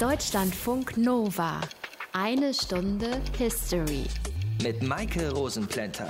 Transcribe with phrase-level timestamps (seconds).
[0.00, 1.60] Deutschlandfunk Nova.
[2.14, 4.04] Eine Stunde History.
[4.62, 6.08] Mit Maike Rosenplanter.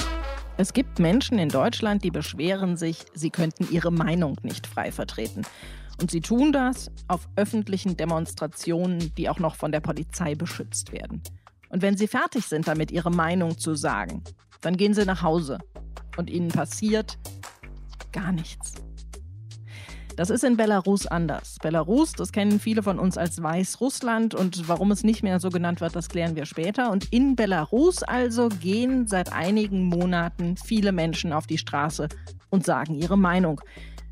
[0.59, 5.43] Es gibt Menschen in Deutschland, die beschweren sich, sie könnten ihre Meinung nicht frei vertreten.
[6.01, 11.21] Und sie tun das auf öffentlichen Demonstrationen, die auch noch von der Polizei beschützt werden.
[11.69, 14.23] Und wenn sie fertig sind damit, ihre Meinung zu sagen,
[14.61, 15.59] dann gehen sie nach Hause.
[16.17, 17.19] Und ihnen passiert
[18.13, 18.75] gar nichts.
[20.21, 21.57] Das ist in Belarus anders.
[21.63, 25.81] Belarus, das kennen viele von uns als Weißrussland und warum es nicht mehr so genannt
[25.81, 26.91] wird, das klären wir später.
[26.91, 32.07] Und in Belarus also gehen seit einigen Monaten viele Menschen auf die Straße
[32.51, 33.63] und sagen ihre Meinung.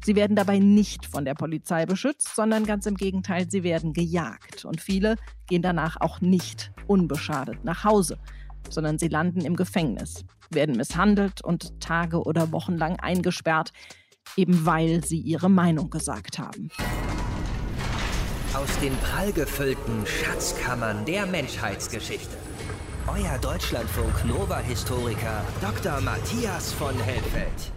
[0.02, 4.64] Sie werden dabei nicht von der Polizei beschützt, sondern ganz im Gegenteil, sie werden gejagt.
[4.64, 5.16] Und viele
[5.46, 8.16] gehen danach auch nicht unbeschadet nach Hause,
[8.70, 13.74] sondern sie landen im Gefängnis, werden misshandelt und Tage oder Wochen lang eingesperrt
[14.36, 16.70] eben weil sie ihre Meinung gesagt haben.
[18.54, 22.36] Aus den prallgefüllten Schatzkammern der Menschheitsgeschichte.
[23.06, 26.00] Euer Deutschlandfunk Nova-Historiker Dr.
[26.00, 27.72] Matthias von Helfeld.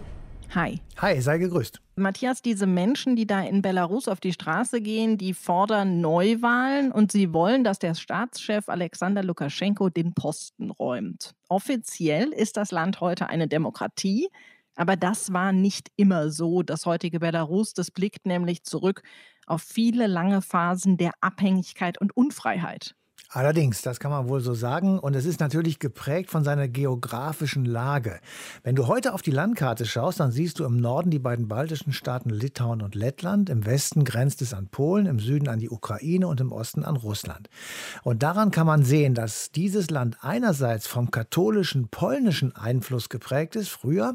[0.54, 0.80] Hi.
[0.98, 1.80] Hi, sei gegrüßt.
[1.96, 7.10] Matthias, diese Menschen, die da in Belarus auf die Straße gehen, die fordern Neuwahlen und
[7.10, 11.34] sie wollen, dass der Staatschef Alexander Lukaschenko den Posten räumt.
[11.48, 14.28] Offiziell ist das Land heute eine Demokratie.
[14.76, 16.62] Aber das war nicht immer so.
[16.62, 19.02] Das heutige Belarus, das blickt nämlich zurück
[19.46, 22.94] auf viele lange Phasen der Abhängigkeit und Unfreiheit.
[23.34, 24.98] Allerdings, das kann man wohl so sagen.
[24.98, 28.20] Und es ist natürlich geprägt von seiner geografischen Lage.
[28.62, 31.94] Wenn du heute auf die Landkarte schaust, dann siehst du im Norden die beiden baltischen
[31.94, 33.48] Staaten Litauen und Lettland.
[33.48, 36.96] Im Westen grenzt es an Polen, im Süden an die Ukraine und im Osten an
[36.96, 37.48] Russland.
[38.02, 43.70] Und daran kann man sehen, dass dieses Land einerseits vom katholischen polnischen Einfluss geprägt ist.
[43.70, 44.12] Früher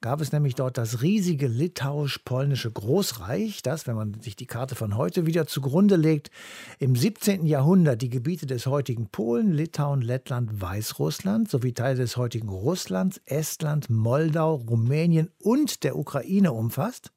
[0.00, 4.96] gab es nämlich dort das riesige litauisch-polnische Großreich, das, wenn man sich die Karte von
[4.96, 6.30] heute wieder zugrunde legt,
[6.78, 7.46] im 17.
[7.46, 13.18] Jahrhundert die Gebiete des des heutigen Polen, Litauen, Lettland, Weißrussland sowie Teile des heutigen Russlands,
[13.24, 17.10] Estland, Moldau, Rumänien und der Ukraine umfasst.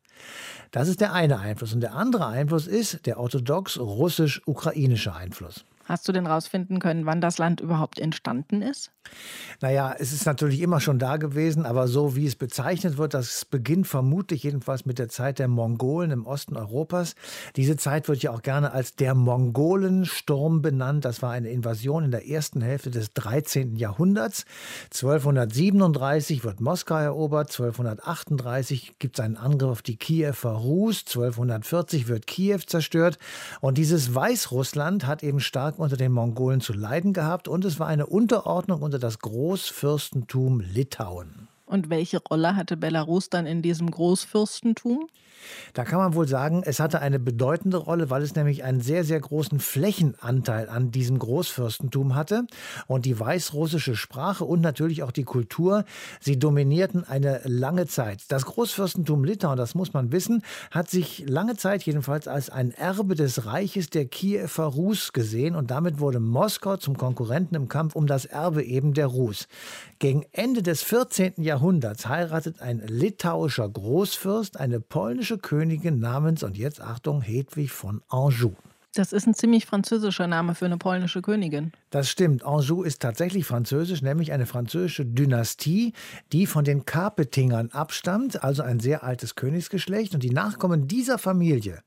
[0.72, 1.74] Das ist der eine Einfluss.
[1.74, 5.66] Und der andere Einfluss ist der orthodox russisch-ukrainische Einfluss.
[5.86, 8.92] Hast du denn rausfinden können, wann das Land überhaupt entstanden ist?
[9.62, 13.46] Naja, es ist natürlich immer schon da gewesen, aber so wie es bezeichnet wird, das
[13.46, 17.16] beginnt vermutlich jedenfalls mit der Zeit der Mongolen im Osten Europas.
[17.56, 21.06] Diese Zeit wird ja auch gerne als der Mongolensturm benannt.
[21.06, 23.76] Das war eine Invasion in der ersten Hälfte des 13.
[23.76, 24.46] Jahrhunderts.
[24.86, 32.28] 1237 wird Moskau erobert, 1238 gibt es einen Angriff auf die Kiewer Rus, 1240 wird
[32.28, 33.18] Kiew zerstört
[33.60, 37.88] und dieses Weißrussland hat eben stark unter den Mongolen zu leiden gehabt und es war
[37.88, 41.48] eine Unterordnung unter das Großfürstentum Litauen.
[41.74, 45.08] Und welche Rolle hatte Belarus dann in diesem Großfürstentum?
[45.74, 49.04] Da kann man wohl sagen, es hatte eine bedeutende Rolle, weil es nämlich einen sehr,
[49.04, 52.46] sehr großen Flächenanteil an diesem Großfürstentum hatte.
[52.86, 55.84] Und die weißrussische Sprache und natürlich auch die Kultur,
[56.20, 58.24] sie dominierten eine lange Zeit.
[58.28, 63.16] Das Großfürstentum Litauen, das muss man wissen, hat sich lange Zeit jedenfalls als ein Erbe
[63.16, 68.08] des Reiches der Kiewer Rus gesehen und damit wurde Moskau zum Konkurrenten im Kampf um
[68.08, 69.48] das Erbe eben der Rus.
[70.00, 71.34] Gegen Ende des 14.
[71.38, 78.52] Jahrhunderts heiratet ein litauischer Großfürst eine polnische Königin namens, und jetzt Achtung, Hedwig von Anjou.
[78.96, 81.72] Das ist ein ziemlich französischer Name für eine polnische Königin.
[81.90, 82.46] Das stimmt.
[82.46, 85.94] Anjou ist tatsächlich französisch, nämlich eine französische Dynastie,
[86.32, 90.14] die von den Carpetingern abstammt, also ein sehr altes Königsgeschlecht.
[90.14, 91.82] Und die Nachkommen dieser Familie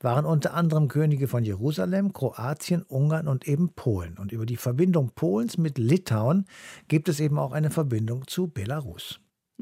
[0.00, 4.18] waren unter anderem Könige von Jerusalem, Kroatien, Ungarn und eben Polen.
[4.18, 6.46] Und über die Verbindung Polens mit Litauen
[6.88, 9.20] gibt es eben auch eine Verbindung zu Belarus.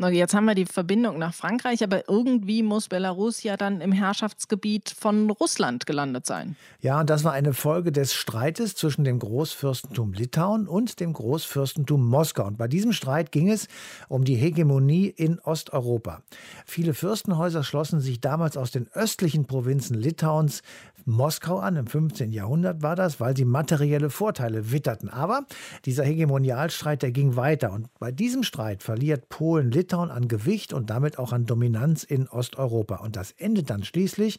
[0.09, 4.95] Jetzt haben wir die Verbindung nach Frankreich, aber irgendwie muss Belarus ja dann im Herrschaftsgebiet
[4.99, 6.57] von Russland gelandet sein.
[6.81, 12.07] Ja, und das war eine Folge des Streites zwischen dem Großfürstentum Litauen und dem Großfürstentum
[12.09, 12.47] Moskau.
[12.47, 13.69] Und bei diesem Streit ging es
[14.09, 16.23] um die Hegemonie in Osteuropa.
[16.65, 20.63] Viele Fürstenhäuser schlossen sich damals aus den östlichen Provinzen Litauens
[21.05, 21.77] Moskau an.
[21.77, 22.33] Im 15.
[22.33, 25.09] Jahrhundert war das, weil sie materielle Vorteile witterten.
[25.09, 25.47] Aber
[25.85, 27.73] dieser Hegemonialstreit, der ging weiter.
[27.73, 32.29] Und bei diesem Streit verliert Polen Litauen an Gewicht und damit auch an Dominanz in
[32.29, 32.97] Osteuropa.
[32.97, 34.39] Und das endet dann schließlich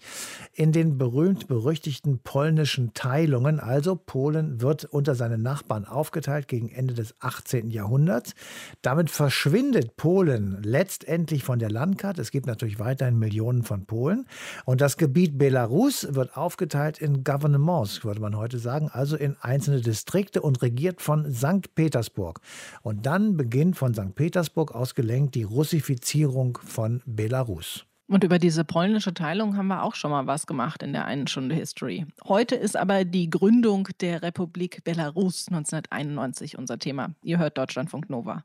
[0.53, 3.59] in den berühmt-berüchtigten polnischen Teilungen.
[3.59, 7.69] Also Polen wird unter seine Nachbarn aufgeteilt gegen Ende des 18.
[7.69, 8.33] Jahrhunderts.
[8.81, 12.21] Damit verschwindet Polen letztendlich von der Landkarte.
[12.21, 14.25] Es gibt natürlich weiterhin Millionen von Polen.
[14.65, 19.81] Und das Gebiet Belarus wird aufgeteilt in Gouvernements, würde man heute sagen, also in einzelne
[19.81, 21.75] Distrikte und regiert von St.
[21.75, 22.39] Petersburg.
[22.83, 24.15] Und dann beginnt von St.
[24.15, 27.87] Petersburg ausgelenkt die die Russifizierung von Belarus.
[28.07, 31.25] Und über diese polnische Teilung haben wir auch schon mal was gemacht in der einen
[31.25, 32.05] Stunde History.
[32.25, 37.15] Heute ist aber die Gründung der Republik Belarus 1991 unser Thema.
[37.23, 38.43] Ihr hört Deutschlandfunk Nova.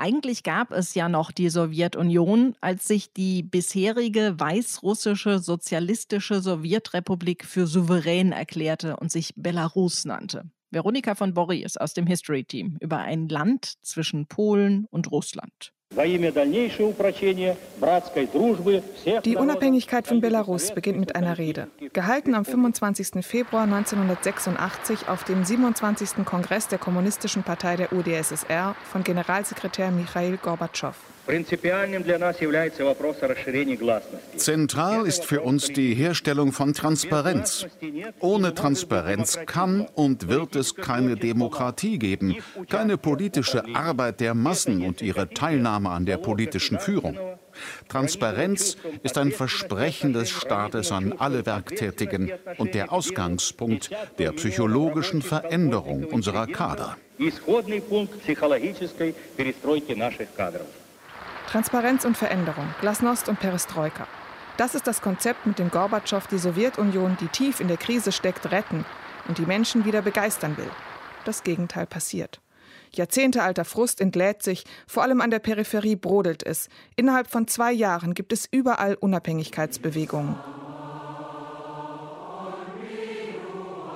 [0.00, 7.66] Eigentlich gab es ja noch die Sowjetunion, als sich die bisherige weißrussische sozialistische Sowjetrepublik für
[7.66, 10.48] souverän erklärte und sich Belarus nannte.
[10.70, 15.72] Veronika von Borry ist aus dem History Team über ein Land zwischen Polen und Russland.
[19.24, 23.24] Die Unabhängigkeit von Belarus beginnt mit einer Rede, gehalten am 25.
[23.24, 26.26] Februar 1986 auf dem 27.
[26.26, 30.94] Kongress der Kommunistischen Partei der UdSSR von Generalsekretär Michail Gorbatschow.
[34.36, 37.66] Zentral ist für uns die Herstellung von Transparenz.
[38.20, 42.36] Ohne Transparenz kann und wird es keine Demokratie geben,
[42.68, 47.18] keine politische Arbeit der Massen und ihre Teilnahme an der politischen Führung.
[47.88, 56.04] Transparenz ist ein Versprechen des Staates an alle Werktätigen und der Ausgangspunkt der psychologischen Veränderung
[56.04, 56.96] unserer Kader.
[61.48, 64.06] Transparenz und Veränderung, Glasnost und Perestroika.
[64.58, 68.50] Das ist das Konzept, mit dem Gorbatschow die Sowjetunion, die tief in der Krise steckt,
[68.50, 68.84] retten
[69.28, 70.68] und die Menschen wieder begeistern will.
[71.24, 72.42] Das Gegenteil passiert.
[72.92, 76.68] Jahrzehntealter Frust entlädt sich, vor allem an der Peripherie brodelt es.
[76.96, 80.36] Innerhalb von zwei Jahren gibt es überall Unabhängigkeitsbewegungen.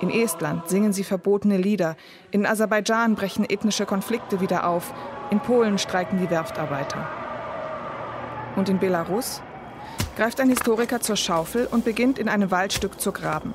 [0.01, 1.97] In Estland singen sie verbotene Lieder,
[2.31, 4.91] in Aserbaidschan brechen ethnische Konflikte wieder auf,
[5.29, 7.22] in Polen streiken die Werftarbeiter.
[8.55, 9.41] Und in Belarus
[10.15, 13.53] greift ein Historiker zur Schaufel und beginnt in einem Waldstück zu graben.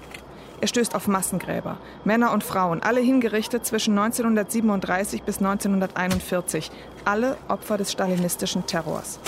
[0.60, 6.72] Er stößt auf Massengräber, Männer und Frauen, alle hingerichtet zwischen 1937 bis 1941,
[7.04, 9.20] alle Opfer des stalinistischen Terrors.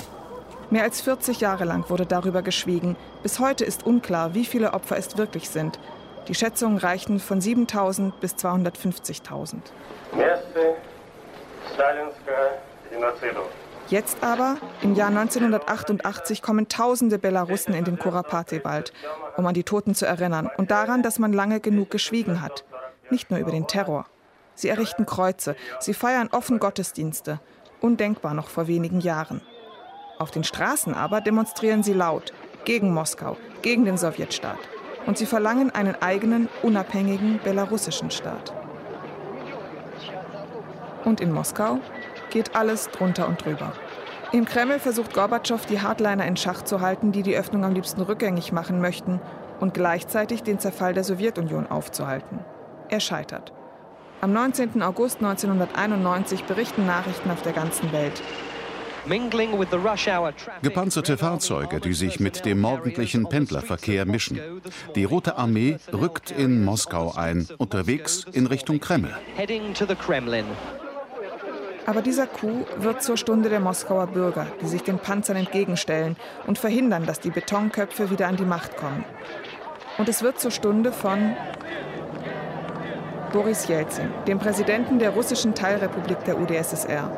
[0.71, 2.97] Mehr als 40 Jahre lang wurde darüber geschwiegen.
[3.23, 5.79] Bis heute ist unklar, wie viele Opfer es wirklich sind.
[6.29, 9.57] Die Schätzungen reichen von 7000 bis 250.000.
[13.91, 18.93] Jetzt aber, im Jahr 1988, kommen tausende Belarussen in den Kurapati-Wald,
[19.37, 22.65] um an die Toten zu erinnern und daran, dass man lange genug geschwiegen hat.
[23.11, 24.07] Nicht nur über den Terror.
[24.55, 27.41] Sie errichten Kreuze, sie feiern offen Gottesdienste.
[27.81, 29.41] Undenkbar noch vor wenigen Jahren.
[30.21, 32.33] Auf den Straßen aber demonstrieren sie laut,
[32.65, 34.59] gegen Moskau, gegen den Sowjetstaat.
[35.07, 38.55] Und sie verlangen einen eigenen, unabhängigen belarussischen Staat.
[41.05, 41.81] Und in Moskau
[42.31, 43.73] geht alles drunter und drüber.
[44.33, 48.01] Im Kreml versucht Gorbatschow, die Hardliner in Schach zu halten, die die Öffnung am liebsten
[48.01, 49.21] rückgängig machen möchten
[49.59, 52.39] und gleichzeitig den Zerfall der Sowjetunion aufzuhalten.
[52.89, 53.53] Er scheitert.
[54.21, 54.83] Am 19.
[54.83, 58.23] August 1991 berichten Nachrichten auf der ganzen Welt.
[60.63, 64.39] Gepanzerte Fahrzeuge, die sich mit dem morgendlichen Pendlerverkehr mischen.
[64.95, 69.17] Die Rote Armee rückt in Moskau ein, unterwegs in Richtung Kreml.
[71.91, 76.17] Aber dieser Coup wird zur Stunde der Moskauer Bürger, die sich den Panzern entgegenstellen
[76.47, 79.05] und verhindern, dass die Betonköpfe wieder an die Macht kommen.
[79.99, 81.35] Und es wird zur Stunde von
[83.33, 87.11] Boris Jelzin, dem Präsidenten der russischen Teilrepublik der UdSSR.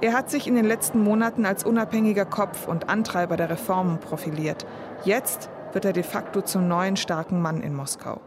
[0.00, 4.64] Er hat sich in den letzten Monaten als unabhängiger Kopf und Antreiber der Reformen profiliert.
[5.04, 8.22] Jetzt wird er de facto zum neuen starken Mann in Moskau.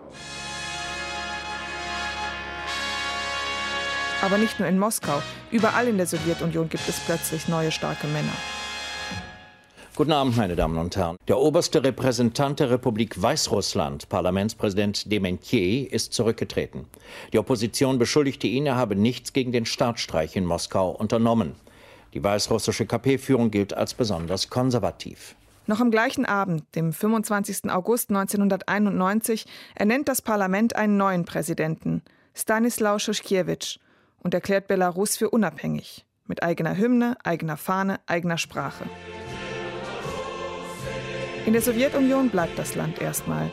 [4.22, 8.34] Aber nicht nur in Moskau, überall in der Sowjetunion gibt es plötzlich neue starke Männer.
[9.96, 11.18] Guten Abend, meine Damen und Herren.
[11.28, 16.86] Der oberste Repräsentant der Republik Weißrussland, Parlamentspräsident Dementier, ist zurückgetreten.
[17.34, 21.56] Die Opposition beschuldigte ihn, er habe nichts gegen den Staatsstreich in Moskau unternommen.
[22.14, 25.36] Die weißrussische KP-Führung gilt als besonders konservativ.
[25.66, 27.72] Noch am gleichen Abend, dem 25.
[27.72, 33.80] August 1991, ernennt das Parlament einen neuen Präsidenten, Stanislaw Schuschkiewicz
[34.22, 38.86] und erklärt Belarus für unabhängig, mit eigener Hymne, eigener Fahne, eigener Sprache.
[41.46, 43.52] In der Sowjetunion bleibt das Land erstmal.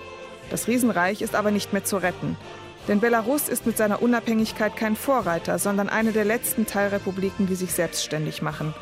[0.51, 2.37] Das Riesenreich ist aber nicht mehr zu retten.
[2.87, 7.73] Denn Belarus ist mit seiner Unabhängigkeit kein Vorreiter, sondern eine der letzten Teilrepubliken, die sich
[7.73, 8.75] selbstständig machen.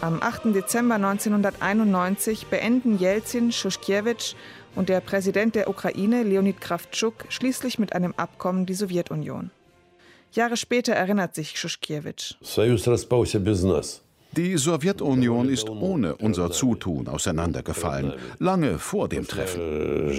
[0.00, 0.54] Am 8.
[0.54, 4.34] Dezember 1991 beenden Jelzin, Schuschkiewicz
[4.74, 9.50] und der Präsident der Ukraine, Leonid Kravtschuk, schließlich mit einem Abkommen die Sowjetunion.
[10.36, 12.36] Jahre später erinnert sich Schuschkiewicz.
[14.32, 20.10] Die Sowjetunion ist ohne unser Zutun auseinandergefallen, lange vor dem Treffen.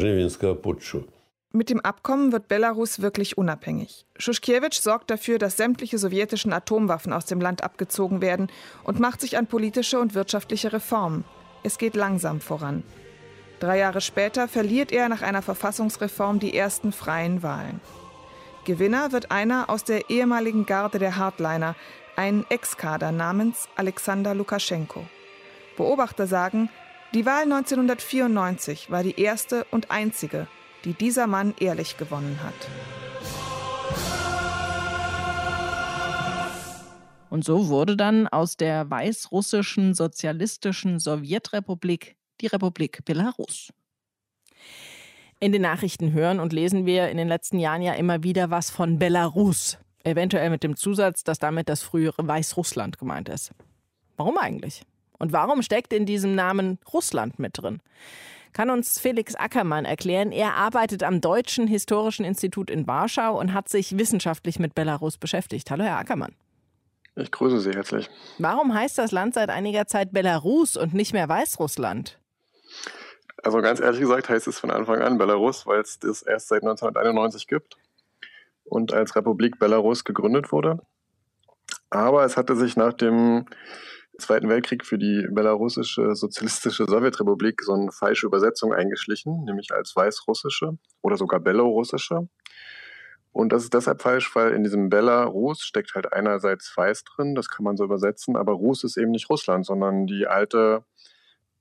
[1.53, 4.05] Mit dem Abkommen wird Belarus wirklich unabhängig.
[4.17, 8.47] Schuschkiewicz sorgt dafür, dass sämtliche sowjetischen Atomwaffen aus dem Land abgezogen werden
[8.83, 11.23] und macht sich an politische und wirtschaftliche Reformen.
[11.63, 12.83] Es geht langsam voran.
[13.59, 17.79] Drei Jahre später verliert er nach einer Verfassungsreform die ersten freien Wahlen.
[18.67, 21.77] Gewinner wird einer aus der ehemaligen Garde der Hardliner,
[22.17, 25.05] ein Ex-Kader namens Alexander Lukaschenko.
[25.77, 26.69] Beobachter sagen,
[27.13, 30.47] die Wahl 1994 war die erste und einzige,
[30.83, 32.67] die dieser Mann ehrlich gewonnen hat.
[37.29, 43.69] Und so wurde dann aus der weißrussischen sozialistischen Sowjetrepublik die Republik Belarus.
[45.39, 48.71] In den Nachrichten hören und lesen wir in den letzten Jahren ja immer wieder was
[48.71, 49.77] von Belarus.
[50.03, 53.51] Eventuell mit dem Zusatz, dass damit das frühere Weißrussland gemeint ist.
[54.15, 54.81] Warum eigentlich?
[55.19, 57.81] Und warum steckt in diesem Namen Russland mit drin?
[58.51, 60.31] Kann uns Felix Ackermann erklären.
[60.31, 65.69] Er arbeitet am Deutschen Historischen Institut in Warschau und hat sich wissenschaftlich mit Belarus beschäftigt.
[65.69, 66.33] Hallo, Herr Ackermann.
[67.15, 68.09] Ich grüße Sie herzlich.
[68.39, 72.17] Warum heißt das Land seit einiger Zeit Belarus und nicht mehr Weißrussland?
[73.43, 76.63] Also ganz ehrlich gesagt heißt es von Anfang an Belarus, weil es das erst seit
[76.63, 77.77] 1991 gibt
[78.63, 80.79] und als Republik Belarus gegründet wurde.
[81.89, 83.45] Aber es hatte sich nach dem
[84.19, 90.77] Zweiten Weltkrieg für die belarussische sozialistische Sowjetrepublik so eine falsche Übersetzung eingeschlichen, nämlich als weißrussische
[91.03, 92.27] oder sogar belorussische.
[93.31, 97.49] Und das ist deshalb falsch, weil in diesem Belarus steckt halt einerseits Weiß drin, das
[97.49, 100.83] kann man so übersetzen, aber Rus ist eben nicht Russland, sondern die alte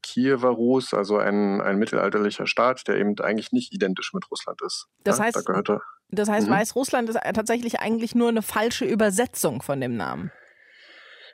[0.06, 4.86] Kiewer Rus, also ein, ein mittelalterlicher Staat, der eben eigentlich nicht identisch mit Russland ist.
[5.02, 6.52] Das ja, heißt, da gehörte, das heißt mhm.
[6.52, 10.30] Weißrussland ist tatsächlich eigentlich nur eine falsche Übersetzung von dem Namen.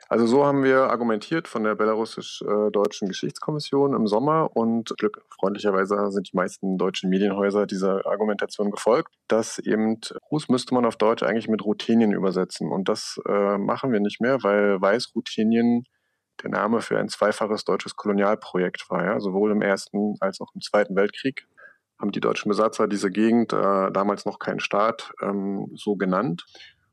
[0.09, 4.93] Also so haben wir argumentiert von der belarussisch-deutschen Geschichtskommission im Sommer und
[5.39, 9.99] freundlicherweise sind die meisten deutschen Medienhäuser dieser Argumentation gefolgt, dass eben
[10.31, 14.21] Rus müsste man auf Deutsch eigentlich mit Ruthenien übersetzen und das äh, machen wir nicht
[14.21, 15.85] mehr, weil Weißruthenien
[16.41, 19.05] der Name für ein zweifaches deutsches Kolonialprojekt war.
[19.05, 19.19] Ja?
[19.19, 21.47] Sowohl im Ersten als auch im Zweiten Weltkrieg
[21.99, 26.45] haben die deutschen Besatzer diese Gegend, äh, damals noch kein Staat, ähm, so genannt.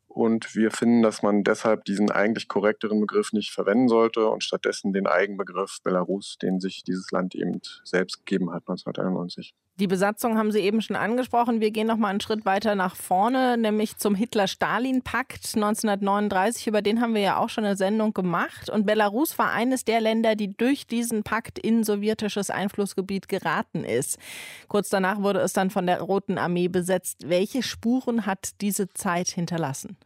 [0.07, 4.93] Und wir finden, dass man deshalb diesen eigentlich korrekteren Begriff nicht verwenden sollte und stattdessen
[4.93, 9.55] den Eigenbegriff Belarus, den sich dieses Land eben selbst gegeben hat 1991.
[9.77, 11.63] Die Besatzung haben Sie eben schon angesprochen.
[11.63, 16.67] Wir gehen noch mal einen Schritt weiter nach vorne, nämlich zum Hitler-Stalin-Pakt 1939.
[16.67, 18.69] Über den haben wir ja auch schon eine Sendung gemacht.
[18.69, 24.19] Und Belarus war eines der Länder, die durch diesen Pakt in sowjetisches Einflussgebiet geraten ist.
[24.69, 27.31] Kurz danach wurde es dann von der Roten Armee besetzt.
[27.31, 29.97] Welche Spuren hat diese Zeit hinterlassen?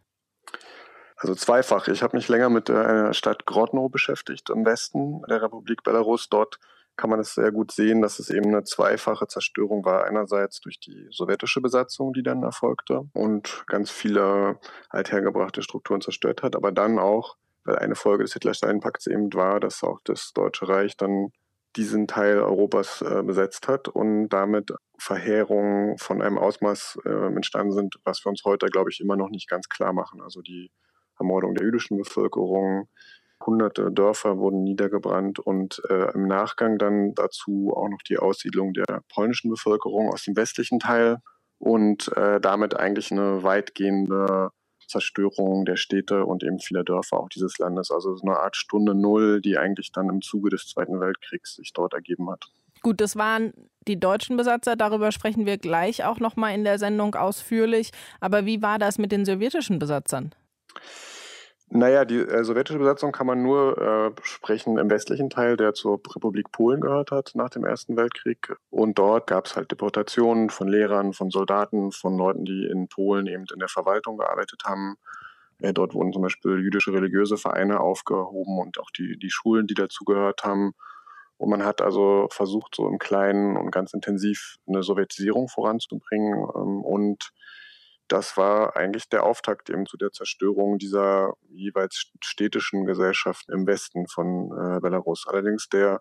[1.16, 1.88] Also zweifach.
[1.88, 6.28] Ich habe mich länger mit der Stadt Grodno beschäftigt im Westen der Republik Belarus.
[6.28, 6.60] Dort
[6.96, 10.04] kann man es sehr gut sehen, dass es eben eine zweifache Zerstörung war.
[10.04, 14.58] Einerseits durch die sowjetische Besatzung, die dann erfolgte und ganz viele
[14.90, 19.82] althergebrachte Strukturen zerstört hat, aber dann auch, weil eine Folge des Hitler-Stalin-Pakts eben war, dass
[19.82, 21.32] auch das Deutsche Reich dann
[21.76, 27.96] diesen Teil Europas äh, besetzt hat und damit Verheerungen von einem Ausmaß äh, entstanden sind,
[28.04, 30.20] was wir uns heute, glaube ich, immer noch nicht ganz klar machen.
[30.22, 30.70] Also die
[31.18, 32.88] Ermordung der jüdischen Bevölkerung,
[33.46, 39.02] hunderte Dörfer wurden niedergebrannt und äh, im Nachgang dann dazu auch noch die Aussiedlung der
[39.12, 41.18] polnischen Bevölkerung aus dem westlichen Teil
[41.58, 44.50] und äh, damit eigentlich eine weitgehende
[44.86, 47.90] Zerstörung der Städte und eben vieler Dörfer auch dieses Landes.
[47.90, 51.72] Also so eine Art Stunde Null, die eigentlich dann im Zuge des Zweiten Weltkriegs sich
[51.72, 52.44] dort ergeben hat.
[52.82, 53.54] Gut, das waren
[53.88, 57.92] die deutschen Besatzer, darüber sprechen wir gleich auch nochmal in der Sendung ausführlich.
[58.20, 60.34] Aber wie war das mit den sowjetischen Besatzern?
[61.76, 66.00] Naja, die äh, sowjetische Besatzung kann man nur äh, sprechen im westlichen Teil, der zur
[66.14, 68.54] Republik Polen gehört hat nach dem Ersten Weltkrieg.
[68.70, 73.26] Und dort gab es halt Deportationen von Lehrern, von Soldaten, von Leuten, die in Polen
[73.26, 74.94] eben in der Verwaltung gearbeitet haben.
[75.58, 79.74] Äh, dort wurden zum Beispiel jüdische religiöse Vereine aufgehoben und auch die, die Schulen, die
[79.74, 80.74] dazugehört haben.
[81.38, 86.84] Und man hat also versucht, so im Kleinen und ganz intensiv eine Sowjetisierung voranzubringen ähm,
[86.84, 87.32] und
[88.08, 94.06] das war eigentlich der Auftakt eben zu der Zerstörung dieser jeweils städtischen Gesellschaften im Westen
[94.06, 95.26] von äh, Belarus.
[95.26, 96.00] Allerdings der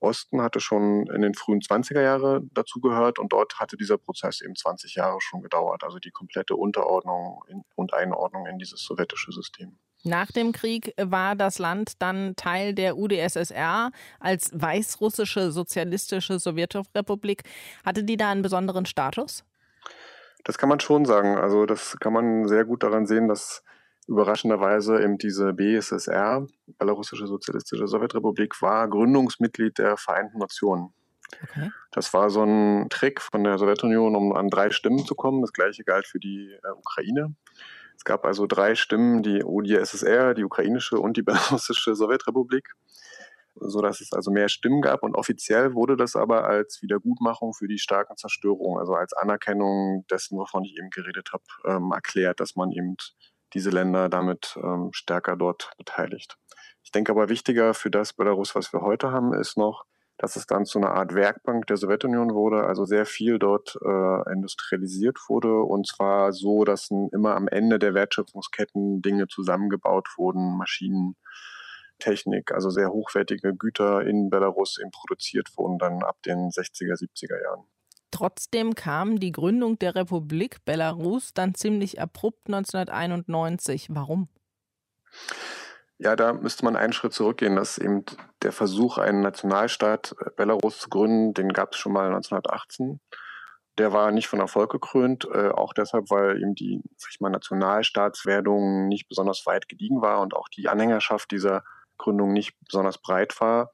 [0.00, 4.56] Osten hatte schon in den frühen 20er Jahre dazugehört und dort hatte dieser Prozess eben
[4.56, 9.76] 20 Jahre schon gedauert, also die komplette Unterordnung in, und Einordnung in dieses sowjetische System.
[10.02, 17.42] Nach dem Krieg war das Land dann Teil der UdSSR als weißrussische sozialistische Sowjetrepublik.
[17.84, 19.44] Hatte die da einen besonderen Status?
[20.44, 21.36] Das kann man schon sagen.
[21.36, 23.62] Also das kann man sehr gut daran sehen, dass
[24.06, 26.46] überraschenderweise eben diese BSSR,
[26.78, 30.92] Belarussische Sozialistische Sowjetrepublik, war Gründungsmitglied der Vereinten Nationen.
[31.44, 31.70] Okay.
[31.92, 35.42] Das war so ein Trick von der Sowjetunion, um an drei Stimmen zu kommen.
[35.42, 37.34] Das gleiche galt für die äh, Ukraine.
[37.96, 42.68] Es gab also drei Stimmen, die UdSSR, die ukrainische und die belarussische Sowjetrepublik.
[43.60, 45.02] So dass es also mehr Stimmen gab.
[45.02, 50.38] Und offiziell wurde das aber als Wiedergutmachung für die starken Zerstörungen, also als Anerkennung dessen,
[50.38, 52.96] wovon ich eben geredet habe, ähm, erklärt, dass man eben
[53.52, 56.36] diese Länder damit ähm, stärker dort beteiligt.
[56.82, 59.84] Ich denke aber wichtiger für das Belarus, was wir heute haben, ist noch,
[60.20, 64.32] dass es dann zu einer Art Werkbank der Sowjetunion wurde, also sehr viel dort äh,
[64.32, 71.16] industrialisiert wurde und zwar so, dass immer am Ende der Wertschöpfungsketten Dinge zusammengebaut wurden, Maschinen,
[72.00, 77.40] Technik, also sehr hochwertige Güter in Belarus eben produziert wurden dann ab den 60er, 70er
[77.40, 77.64] Jahren.
[78.10, 83.88] Trotzdem kam die Gründung der Republik Belarus dann ziemlich abrupt 1991.
[83.90, 84.28] Warum?
[85.98, 88.04] Ja, da müsste man einen Schritt zurückgehen, dass eben
[88.42, 93.00] der Versuch, einen Nationalstaat äh, Belarus zu gründen, den gab es schon mal 1918.
[93.78, 97.30] Der war nicht von Erfolg gekrönt, äh, auch deshalb, weil eben die sag ich mal,
[97.30, 101.64] Nationalstaatswerdung nicht besonders weit gediegen war und auch die Anhängerschaft dieser
[102.00, 103.72] Gründung nicht besonders breit war.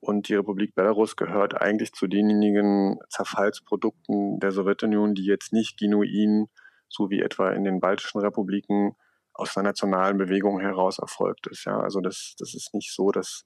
[0.00, 6.48] Und die Republik Belarus gehört eigentlich zu denjenigen Zerfallsprodukten der Sowjetunion, die jetzt nicht genuin,
[6.88, 8.96] so wie etwa in den baltischen Republiken,
[9.34, 11.64] aus einer nationalen Bewegung heraus erfolgt ist.
[11.64, 13.44] Ja, also das, das ist nicht so, dass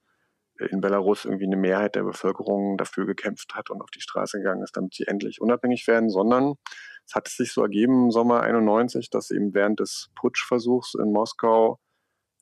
[0.59, 4.63] in Belarus irgendwie eine Mehrheit der Bevölkerung dafür gekämpft hat und auf die Straße gegangen
[4.63, 6.55] ist, damit sie endlich unabhängig werden, sondern
[7.07, 11.79] es hat sich so ergeben im Sommer 91, dass eben während des Putschversuchs in Moskau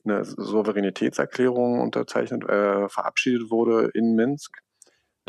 [0.03, 4.61] eine Souveränitätserklärung unterzeichnet, äh, verabschiedet wurde in Minsk,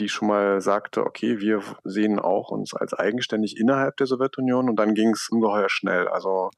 [0.00, 4.76] die schon mal sagte, okay, wir sehen auch uns als eigenständig innerhalb der Sowjetunion und
[4.76, 6.08] dann ging es ungeheuer schnell.
[6.08, 6.50] Also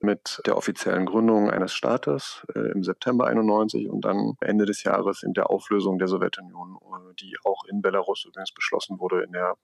[0.00, 5.22] mit der offiziellen Gründung eines Staates äh, im September 91 und dann Ende des Jahres
[5.22, 9.54] in der Auflösung der Sowjetunion, äh, die auch in Belarus übrigens beschlossen wurde, in der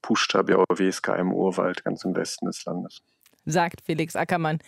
[0.00, 3.02] Pushta Białowieska im Urwald ganz im Westen des Landes.
[3.44, 4.60] Sagt Felix Ackermann.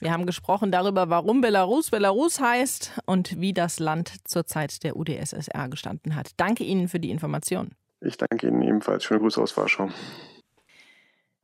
[0.00, 4.96] Wir haben gesprochen darüber, warum Belarus Belarus heißt und wie das Land zur Zeit der
[4.96, 6.30] UdSSR gestanden hat.
[6.38, 7.72] Danke Ihnen für die Information.
[8.00, 9.04] Ich danke Ihnen ebenfalls.
[9.04, 9.90] Schöne Grüße aus Warschau.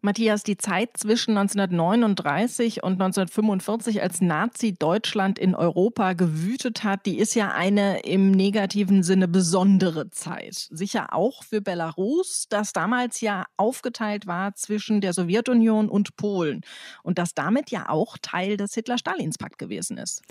[0.02, 7.34] Matthias, die Zeit zwischen 1939 und 1945, als Nazi-Deutschland in Europa gewütet hat, die ist
[7.34, 10.68] ja eine im negativen Sinne besondere Zeit.
[10.70, 16.60] Sicher auch für Belarus, das damals ja aufgeteilt war zwischen der Sowjetunion und Polen
[17.02, 20.22] und das damit ja auch Teil des Hitler-Stalins-Pakt gewesen ist.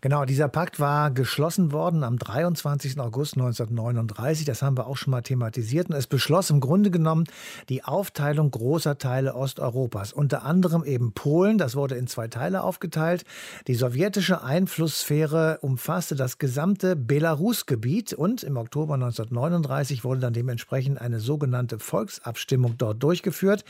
[0.00, 2.98] Genau, dieser Pakt war geschlossen worden am 23.
[2.98, 4.46] August 1939.
[4.46, 5.90] Das haben wir auch schon mal thematisiert.
[5.90, 7.24] Und es beschloss im Grunde genommen
[7.68, 12.62] die Aufteilung großer Teile Teile Osteuropas, unter anderem eben Polen, das wurde in zwei Teile
[12.62, 13.24] aufgeteilt.
[13.66, 21.18] Die sowjetische Einflusssphäre umfasste das gesamte Belarus-Gebiet und im Oktober 1939 wurde dann dementsprechend eine
[21.18, 23.64] sogenannte Volksabstimmung dort durchgeführt.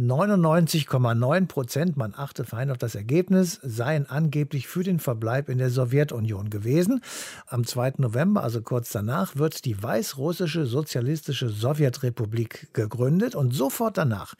[0.00, 5.68] 99,9 Prozent, man achte fein auf das Ergebnis, seien angeblich für den Verbleib in der
[5.68, 7.02] Sowjetunion gewesen.
[7.48, 7.96] Am 2.
[7.98, 14.32] November, also kurz danach, wird die Weißrussische Sozialistische Sowjetrepublik gegründet und sofort danach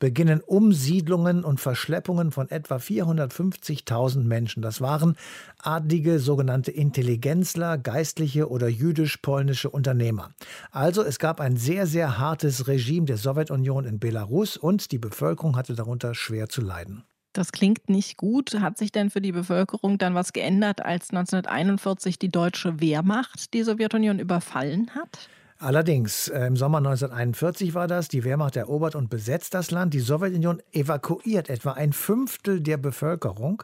[0.00, 4.62] beginnen Umsiedlungen und Verschleppungen von etwa 450.000 Menschen.
[4.62, 5.16] Das waren
[5.62, 10.30] adlige sogenannte Intelligenzler, geistliche oder jüdisch-polnische Unternehmer.
[10.72, 15.56] Also es gab ein sehr, sehr hartes Regime der Sowjetunion in Belarus und die Bevölkerung
[15.56, 17.04] hatte darunter schwer zu leiden.
[17.32, 18.58] Das klingt nicht gut.
[18.60, 23.62] Hat sich denn für die Bevölkerung dann was geändert, als 1941 die deutsche Wehrmacht die
[23.62, 25.28] Sowjetunion überfallen hat?
[25.62, 29.92] Allerdings, äh, im Sommer 1941 war das, die Wehrmacht erobert und besetzt das Land.
[29.92, 33.62] Die Sowjetunion evakuiert etwa ein Fünftel der Bevölkerung.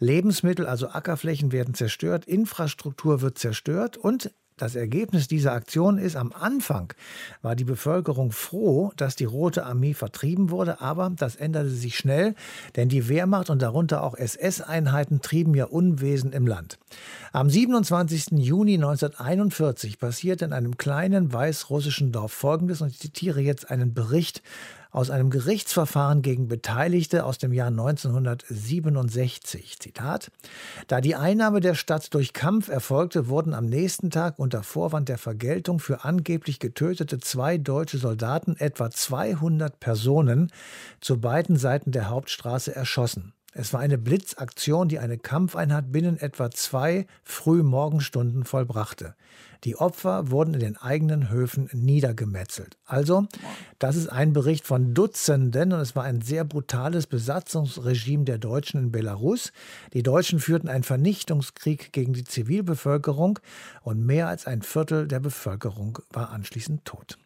[0.00, 6.32] Lebensmittel, also Ackerflächen werden zerstört, Infrastruktur wird zerstört und das Ergebnis dieser Aktion ist, am
[6.32, 6.92] Anfang
[7.42, 12.34] war die Bevölkerung froh, dass die Rote Armee vertrieben wurde, aber das änderte sich schnell,
[12.76, 16.78] denn die Wehrmacht und darunter auch SS-Einheiten trieben ja Unwesen im Land.
[17.32, 18.38] Am 27.
[18.38, 24.42] Juni 1941 passierte in einem kleinen weißrussischen Dorf Folgendes, und ich zitiere jetzt einen Bericht
[24.90, 29.78] aus einem Gerichtsverfahren gegen Beteiligte aus dem Jahr 1967.
[29.78, 30.30] Zitat:
[30.88, 35.18] Da die Einnahme der Stadt durch Kampf erfolgte, wurden am nächsten Tag unter Vorwand der
[35.18, 40.50] Vergeltung für angeblich getötete zwei deutsche Soldaten etwa 200 Personen
[41.00, 43.32] zu beiden Seiten der Hauptstraße erschossen.
[43.52, 49.16] Es war eine Blitzaktion, die eine Kampfeinheit binnen etwa zwei Frühmorgenstunden vollbrachte.
[49.64, 52.78] Die Opfer wurden in den eigenen Höfen niedergemetzelt.
[52.84, 53.26] Also,
[53.78, 58.80] das ist ein Bericht von Dutzenden und es war ein sehr brutales Besatzungsregime der Deutschen
[58.80, 59.52] in Belarus.
[59.92, 63.40] Die Deutschen führten einen Vernichtungskrieg gegen die Zivilbevölkerung
[63.82, 67.18] und mehr als ein Viertel der Bevölkerung war anschließend tot.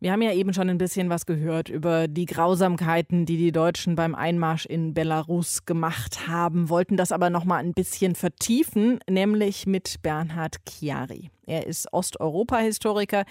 [0.00, 3.96] Wir haben ja eben schon ein bisschen was gehört über die Grausamkeiten, die die Deutschen
[3.96, 9.66] beim Einmarsch in Belarus gemacht haben, wollten das aber noch mal ein bisschen vertiefen, nämlich
[9.66, 11.32] mit Bernhard Chiari.
[11.46, 13.24] Er ist Osteuropa-Historiker,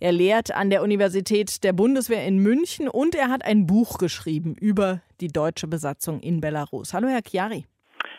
[0.00, 4.54] er lehrt an der Universität der Bundeswehr in München und er hat ein Buch geschrieben
[4.58, 6.94] über die deutsche Besatzung in Belarus.
[6.94, 7.66] Hallo Herr Chiari.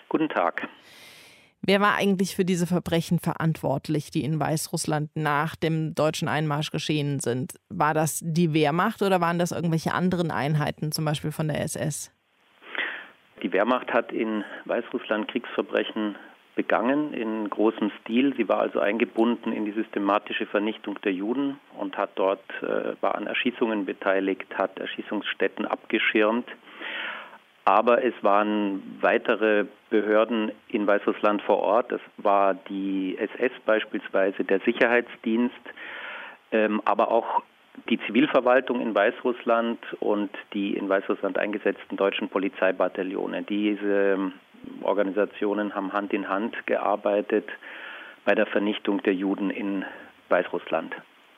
[0.10, 0.68] Guten Tag.
[1.67, 7.19] Wer war eigentlich für diese Verbrechen verantwortlich, die in Weißrussland nach dem deutschen Einmarsch geschehen
[7.19, 7.56] sind?
[7.69, 12.12] War das die Wehrmacht oder waren das irgendwelche anderen Einheiten, zum Beispiel von der SS?
[13.41, 16.15] Die Wehrmacht hat in Weißrussland Kriegsverbrechen
[16.56, 18.36] begangen in großem Stil.
[18.38, 23.15] Sie war also eingebunden in die systematische Vernichtung der Juden und hat dort äh, war
[23.15, 26.47] an Erschießungen beteiligt, hat Erschießungsstätten abgeschirmt.
[27.65, 31.91] Aber es waren weitere Behörden in Weißrussland vor Ort.
[31.91, 35.56] Das war die SS beispielsweise, der Sicherheitsdienst,
[36.51, 37.41] ähm, aber auch
[37.89, 43.43] die Zivilverwaltung in Weißrussland und die in Weißrussland eingesetzten deutschen Polizeibataillone.
[43.43, 44.34] Diese ähm,
[44.82, 47.47] Organisationen haben Hand in Hand gearbeitet
[48.25, 49.86] bei der Vernichtung der Juden in
[50.30, 50.95] Weißrussland.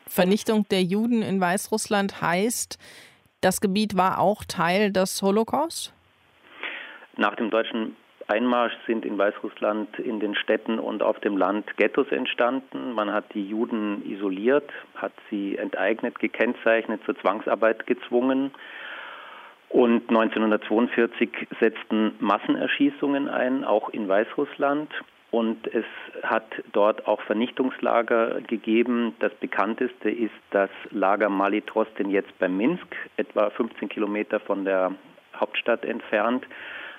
[0.07, 2.77] Vernichtung der Juden in Weißrussland heißt,
[3.41, 5.93] das Gebiet war auch Teil des Holocaust?
[7.17, 7.95] Nach dem deutschen
[8.27, 12.93] Einmarsch sind in Weißrussland in den Städten und auf dem Land Ghettos entstanden.
[12.93, 18.51] Man hat die Juden isoliert, hat sie enteignet, gekennzeichnet, zur Zwangsarbeit gezwungen.
[19.69, 24.91] Und 1942 setzten Massenerschießungen ein, auch in Weißrussland.
[25.31, 25.85] Und es
[26.23, 29.15] hat dort auch Vernichtungslager gegeben.
[29.19, 34.93] Das bekannteste ist das Lager Malitrostin jetzt bei Minsk, etwa 15 Kilometer von der
[35.35, 36.45] Hauptstadt entfernt.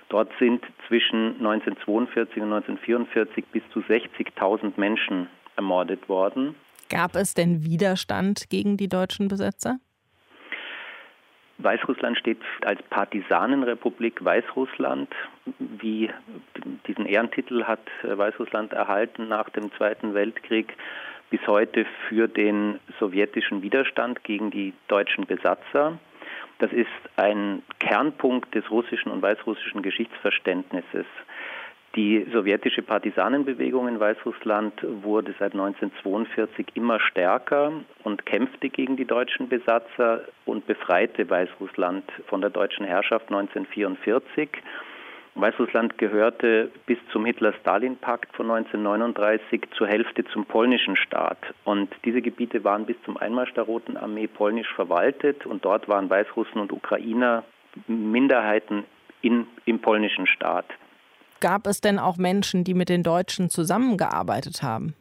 [0.09, 6.55] Dort sind zwischen 1942 und 1944 bis zu 60.000 Menschen ermordet worden.
[6.89, 9.79] Gab es denn Widerstand gegen die deutschen Besetzer?
[11.59, 15.13] Weißrussland steht als Partisanenrepublik Weißrussland.
[15.59, 16.09] Wie
[16.87, 20.75] diesen Ehrentitel hat Weißrussland erhalten nach dem Zweiten Weltkrieg
[21.31, 25.99] bis heute für den sowjetischen Widerstand gegen die deutschen Besatzer.
[26.59, 31.07] Das ist ein Kernpunkt des russischen und weißrussischen Geschichtsverständnisses.
[31.95, 37.73] Die sowjetische Partisanenbewegung in Weißrussland wurde seit 1942 immer stärker
[38.05, 44.51] und kämpfte gegen die deutschen Besatzer und befreite Weißrussland von der deutschen Herrschaft 1944.
[45.41, 51.39] Weißrussland gehörte bis zum Hitler-Stalin-Pakt von 1939 zur Hälfte zum polnischen Staat.
[51.65, 56.11] Und diese Gebiete waren bis zum Einmarsch der Roten Armee polnisch verwaltet und dort waren
[56.11, 57.45] Weißrussen und Ukrainer
[57.87, 58.85] Minderheiten
[59.23, 60.67] in, im polnischen Staat.
[61.41, 64.95] Gab es denn auch Menschen, die mit den Deutschen zusammengearbeitet haben?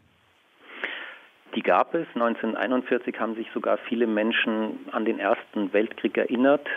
[1.56, 2.06] Die gab es.
[2.14, 6.68] 1941 haben sich sogar viele Menschen an den Ersten Weltkrieg erinnert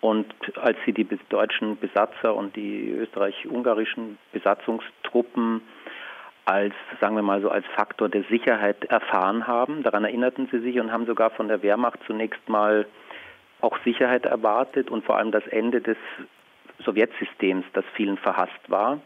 [0.00, 5.62] und als sie die deutschen Besatzer und die österreich-ungarischen Besatzungstruppen
[6.46, 10.80] als, sagen wir mal so, als Faktor der Sicherheit erfahren haben, daran erinnerten sie sich
[10.80, 12.86] und haben sogar von der Wehrmacht zunächst mal
[13.60, 15.98] auch Sicherheit erwartet und vor allem das Ende des
[16.84, 19.00] Sowjetsystems, das vielen verhasst war.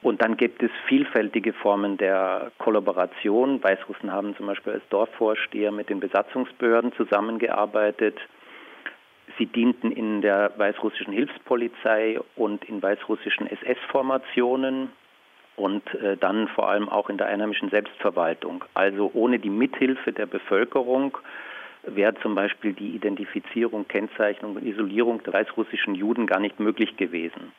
[0.00, 3.62] Und dann gibt es vielfältige Formen der Kollaboration.
[3.62, 8.16] Weißrussen haben zum Beispiel als Dorfvorsteher mit den Besatzungsbehörden zusammengearbeitet.
[9.38, 14.90] Sie dienten in der weißrussischen Hilfspolizei und in weißrussischen SS-Formationen
[15.56, 18.64] und äh, dann vor allem auch in der einheimischen Selbstverwaltung.
[18.74, 21.16] Also ohne die Mithilfe der Bevölkerung
[21.84, 27.52] wäre zum Beispiel die Identifizierung, Kennzeichnung und Isolierung der weißrussischen Juden gar nicht möglich gewesen.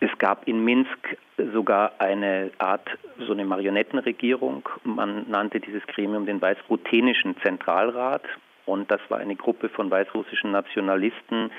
[0.00, 1.16] Es gab in Minsk
[1.52, 4.68] sogar eine Art, so eine Marionettenregierung.
[4.82, 8.22] Man nannte dieses Gremium den Weißruthenischen Zentralrat.
[8.66, 11.50] Und das war eine Gruppe von weißrussischen Nationalisten,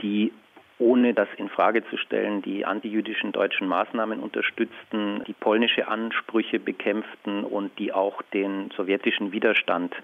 [0.00, 0.32] die
[0.78, 7.44] ohne das in Frage zu stellen, die antijüdischen deutschen Maßnahmen unterstützten, die polnische Ansprüche bekämpften
[7.44, 9.94] und die auch den sowjetischen Widerstand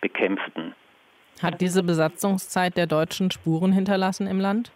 [0.00, 0.74] bekämpften.
[1.42, 4.72] Hat diese Besatzungszeit der Deutschen Spuren hinterlassen im Land?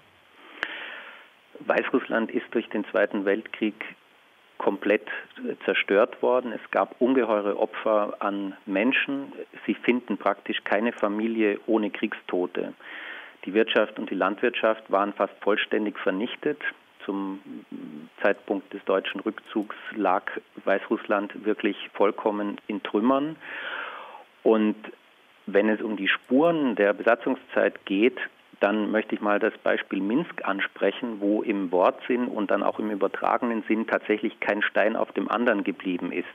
[1.61, 3.75] Weißrussland ist durch den Zweiten Weltkrieg
[4.61, 5.09] komplett
[5.65, 6.53] zerstört worden.
[6.53, 9.33] Es gab ungeheure Opfer an Menschen.
[9.65, 12.75] Sie finden praktisch keine Familie ohne Kriegstote.
[13.47, 16.61] Die Wirtschaft und die Landwirtschaft waren fast vollständig vernichtet.
[17.07, 17.41] Zum
[18.23, 20.25] Zeitpunkt des deutschen Rückzugs lag
[20.67, 23.37] Weißrussland wirklich vollkommen in Trümmern.
[24.43, 24.77] Und
[25.47, 28.19] wenn es um die Spuren der Besatzungszeit geht,
[28.61, 32.91] dann möchte ich mal das Beispiel Minsk ansprechen, wo im Wortsinn und dann auch im
[32.91, 36.27] übertragenen Sinn tatsächlich kein Stein auf dem anderen geblieben ist.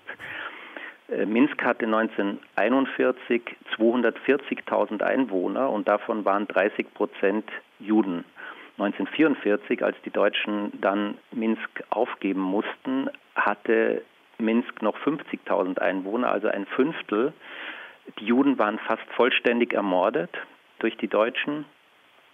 [1.10, 3.42] Äh, Minsk hatte 1941
[3.78, 8.26] 240.000 Einwohner und davon waren 30 Prozent Juden.
[8.78, 14.02] 1944, als die Deutschen dann Minsk aufgeben mussten, hatte
[14.38, 17.32] Minsk noch 50.000 Einwohner, also ein Fünftel.
[18.20, 20.32] Die Juden waren fast vollständig ermordet
[20.80, 21.66] durch die Deutschen.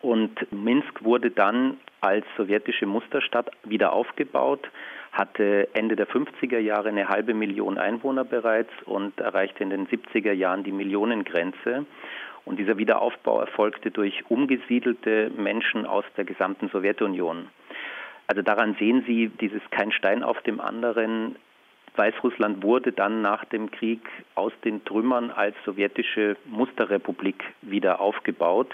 [0.01, 4.67] Und Minsk wurde dann als sowjetische Musterstadt wieder aufgebaut,
[5.11, 10.31] hatte Ende der 50er Jahre eine halbe Million Einwohner bereits und erreichte in den 70er
[10.31, 11.85] Jahren die Millionengrenze.
[12.45, 17.49] Und dieser Wiederaufbau erfolgte durch umgesiedelte Menschen aus der gesamten Sowjetunion.
[18.25, 21.35] Also daran sehen Sie dieses kein Stein auf dem anderen.
[21.97, 24.01] Weißrussland wurde dann nach dem Krieg
[24.35, 28.69] aus den Trümmern als sowjetische Musterrepublik wieder aufgebaut.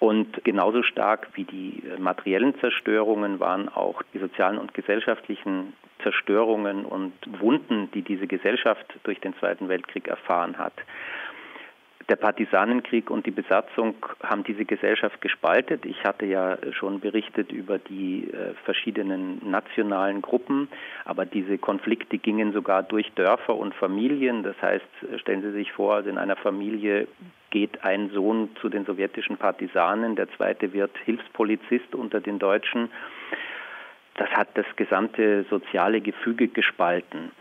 [0.00, 7.12] Und genauso stark wie die materiellen Zerstörungen waren auch die sozialen und gesellschaftlichen Zerstörungen und
[7.38, 10.72] Wunden, die diese Gesellschaft durch den Zweiten Weltkrieg erfahren hat.
[12.08, 15.84] Der Partisanenkrieg und die Besatzung haben diese Gesellschaft gespaltet.
[15.84, 20.68] Ich hatte ja schon berichtet über die äh, verschiedenen nationalen Gruppen,
[21.04, 24.42] aber diese Konflikte gingen sogar durch Dörfer und Familien.
[24.42, 27.06] Das heißt, stellen Sie sich vor, also in einer Familie
[27.50, 32.90] geht ein Sohn zu den sowjetischen Partisanen, der zweite wird Hilfspolizist unter den Deutschen.
[34.14, 37.32] Das hat das gesamte soziale Gefüge gespalten.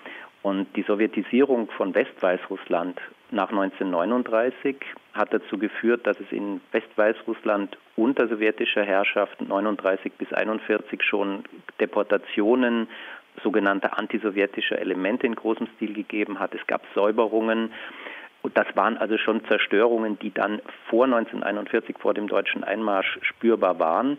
[0.42, 3.00] Und die Sowjetisierung von Westweißrussland
[3.32, 4.78] nach 1939
[5.14, 11.44] hat dazu geführt, dass es in Westweißrussland unter sowjetischer Herrschaft 39 bis 41 schon
[11.80, 12.88] Deportationen
[13.44, 16.56] sogenannter antisowjetischer Elemente in großem Stil gegeben hat.
[16.56, 17.72] Es gab Säuberungen.
[18.42, 23.80] Und das waren also schon Zerstörungen, die dann vor 1941, vor dem deutschen Einmarsch spürbar
[23.80, 24.18] waren.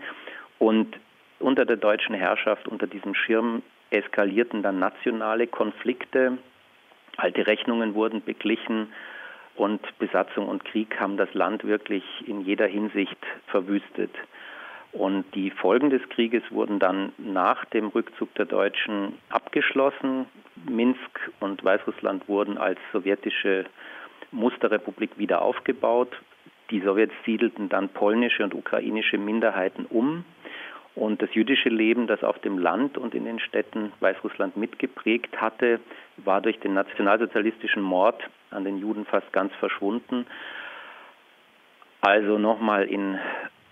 [0.59, 0.99] Und
[1.39, 6.39] unter der deutschen Herrschaft, unter diesem Schirm eskalierten dann nationale Konflikte.
[7.17, 8.93] Alte Rechnungen wurden beglichen
[9.57, 14.11] und Besatzung und Krieg haben das Land wirklich in jeder Hinsicht verwüstet.
[14.93, 20.27] Und die Folgen des Krieges wurden dann nach dem Rückzug der Deutschen abgeschlossen.
[20.69, 23.67] Minsk und Weißrussland wurden als sowjetische
[24.33, 26.21] Musterrepublik wieder aufgebaut.
[26.71, 30.25] Die Sowjets siedelten dann polnische und ukrainische Minderheiten um.
[30.95, 35.81] Und das jüdische Leben, das auf dem Land und in den Städten Weißrussland mitgeprägt hatte,
[36.17, 40.27] war durch den nationalsozialistischen Mord an den Juden fast ganz verschwunden.
[42.01, 43.19] Also nochmal in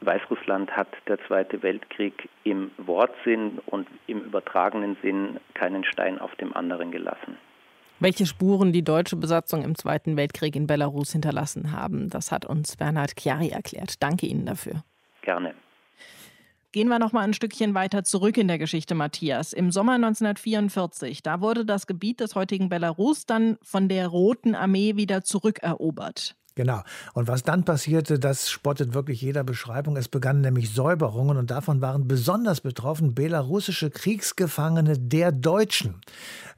[0.00, 6.54] Weißrussland hat der Zweite Weltkrieg im Wortsinn und im übertragenen Sinn keinen Stein auf dem
[6.54, 7.36] anderen gelassen.
[8.00, 12.76] Welche Spuren die deutsche Besatzung im Zweiten Weltkrieg in Belarus hinterlassen haben, das hat uns
[12.76, 14.00] Bernhard Chiari erklärt.
[14.02, 14.84] Danke Ihnen dafür.
[15.22, 15.54] Gerne.
[16.70, 19.52] Gehen wir noch mal ein Stückchen weiter zurück in der Geschichte, Matthias.
[19.52, 24.94] Im Sommer 1944, da wurde das Gebiet des heutigen Belarus dann von der Roten Armee
[24.94, 26.36] wieder zurückerobert.
[26.58, 26.82] Genau.
[27.14, 29.96] Und was dann passierte, das spottet wirklich jeder Beschreibung.
[29.96, 36.00] Es begannen nämlich Säuberungen und davon waren besonders betroffen belarussische Kriegsgefangene der Deutschen,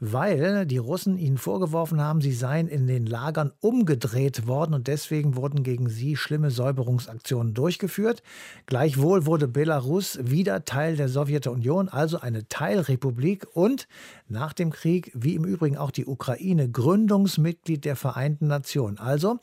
[0.01, 5.37] weil die Russen ihnen vorgeworfen haben, sie seien in den Lagern umgedreht worden und deswegen
[5.37, 8.23] wurden gegen sie schlimme Säuberungsaktionen durchgeführt.
[8.65, 13.87] Gleichwohl wurde Belarus wieder Teil der Sowjetunion, also eine Teilrepublik und
[14.31, 18.99] nach dem Krieg, wie im Übrigen auch die Ukraine, Gründungsmitglied der Vereinten Nationen.
[18.99, 19.39] Also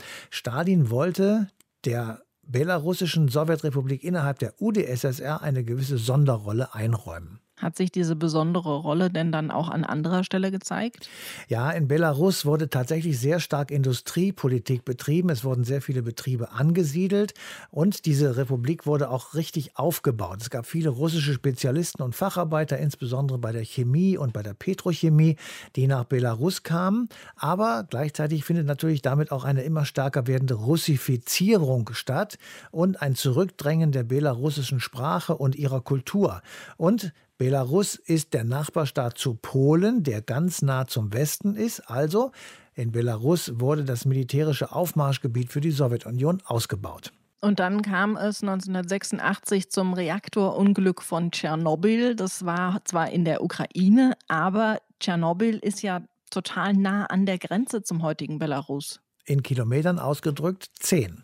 [0.47, 1.49] Stalin wollte
[1.83, 7.41] der belarussischen Sowjetrepublik innerhalb der UdSSR eine gewisse Sonderrolle einräumen.
[7.58, 11.10] Hat sich diese besondere Rolle denn dann auch an anderer Stelle gezeigt?
[11.48, 15.30] Ja, in Belarus wurde tatsächlich sehr stark Industriepolitik betrieben.
[15.30, 17.34] Es wurden sehr viele Betriebe angesiedelt
[17.72, 20.38] und diese Republik wurde auch richtig aufgebaut.
[20.41, 25.36] Es gab viele russische Spezialisten und Facharbeiter, insbesondere bei der Chemie und bei der Petrochemie,
[25.76, 27.10] die nach Belarus kamen.
[27.36, 32.38] Aber gleichzeitig findet natürlich damit auch eine immer stärker werdende Russifizierung statt
[32.70, 36.43] und ein Zurückdrängen der belarussischen Sprache und ihrer Kultur.
[36.78, 41.82] Und Belarus ist der Nachbarstaat zu Polen, der ganz nah zum Westen ist.
[41.88, 42.32] Also
[42.73, 47.13] in Belarus wurde das militärische Aufmarschgebiet für die Sowjetunion ausgebaut.
[47.39, 52.15] Und dann kam es 1986 zum Reaktorunglück von Tschernobyl.
[52.15, 57.84] Das war zwar in der Ukraine, aber Tschernobyl ist ja total nah an der Grenze
[57.84, 61.23] zum heutigen Belarus in Kilometern ausgedrückt 10.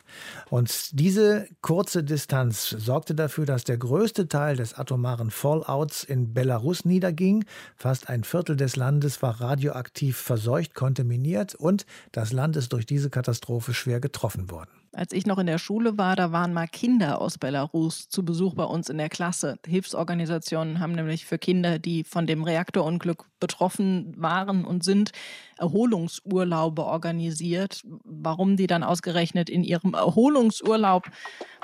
[0.49, 6.85] Und diese kurze Distanz sorgte dafür, dass der größte Teil des atomaren Fallouts in Belarus
[6.85, 7.45] niederging.
[7.77, 13.09] Fast ein Viertel des Landes war radioaktiv verseucht, kontaminiert und das Land ist durch diese
[13.09, 14.82] Katastrophe schwer getroffen worden.
[14.95, 18.53] Als ich noch in der Schule war, da waren mal Kinder aus Belarus zu Besuch
[18.53, 19.57] bei uns in der Klasse.
[19.65, 25.11] Hilfsorganisationen haben nämlich für Kinder, die von dem Reaktorunglück betroffen waren und sind,
[25.57, 27.81] Erholungsurlaube organisiert.
[28.03, 31.09] Warum die dann ausgerechnet in ihrem Erholungsurlaub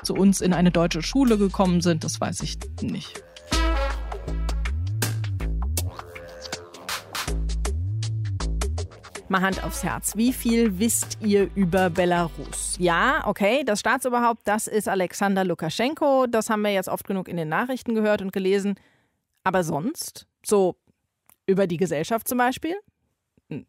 [0.02, 3.22] zu uns in eine deutsche Schule gekommen sind, das weiß ich nicht.
[9.30, 10.16] Mal Hand aufs Herz.
[10.16, 12.74] Wie viel wisst ihr über Belarus?
[12.80, 16.26] Ja, okay, das Staatsoberhaupt, das ist Alexander Lukaschenko.
[16.26, 18.74] Das haben wir jetzt oft genug in den Nachrichten gehört und gelesen.
[19.44, 20.26] Aber sonst?
[20.44, 20.74] So
[21.46, 22.74] über die Gesellschaft zum Beispiel?
[23.50, 23.66] Hm.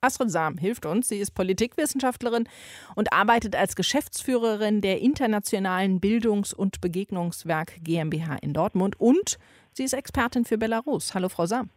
[0.00, 1.06] Astrid Sam hilft uns.
[1.06, 2.48] Sie ist Politikwissenschaftlerin
[2.96, 9.38] und arbeitet als Geschäftsführerin der Internationalen Bildungs- und Begegnungswerk GmbH in Dortmund und
[9.72, 11.14] sie ist Expertin für Belarus.
[11.14, 11.70] Hallo, Frau Sam.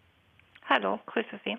[0.69, 1.57] Hallo, grüße Sie.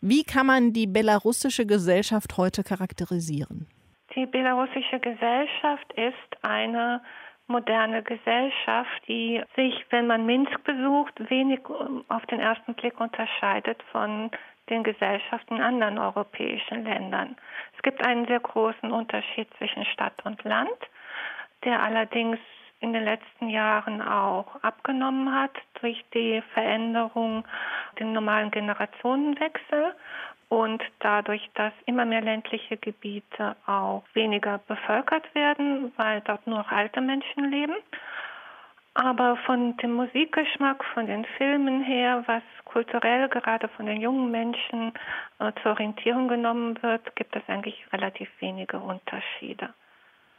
[0.00, 3.68] Wie kann man die belarussische Gesellschaft heute charakterisieren?
[4.14, 7.02] Die belarussische Gesellschaft ist eine
[7.46, 13.82] moderne Gesellschaft, die sich, wenn man Minsk besucht, wenig ähm, auf den ersten Blick unterscheidet
[13.92, 14.30] von
[14.70, 17.36] den Gesellschaften in anderen europäischen Ländern.
[17.76, 20.78] Es gibt einen sehr großen Unterschied zwischen Stadt und Land,
[21.64, 22.38] der allerdings
[22.80, 27.44] in den letzten Jahren auch abgenommen hat durch die Veränderung,
[27.98, 29.94] den normalen Generationenwechsel
[30.48, 36.70] und dadurch, dass immer mehr ländliche Gebiete auch weniger bevölkert werden, weil dort nur noch
[36.70, 37.76] alte Menschen leben.
[38.94, 44.92] Aber von dem Musikgeschmack, von den Filmen her, was kulturell gerade von den jungen Menschen
[45.38, 49.72] äh, zur Orientierung genommen wird, gibt es eigentlich relativ wenige Unterschiede.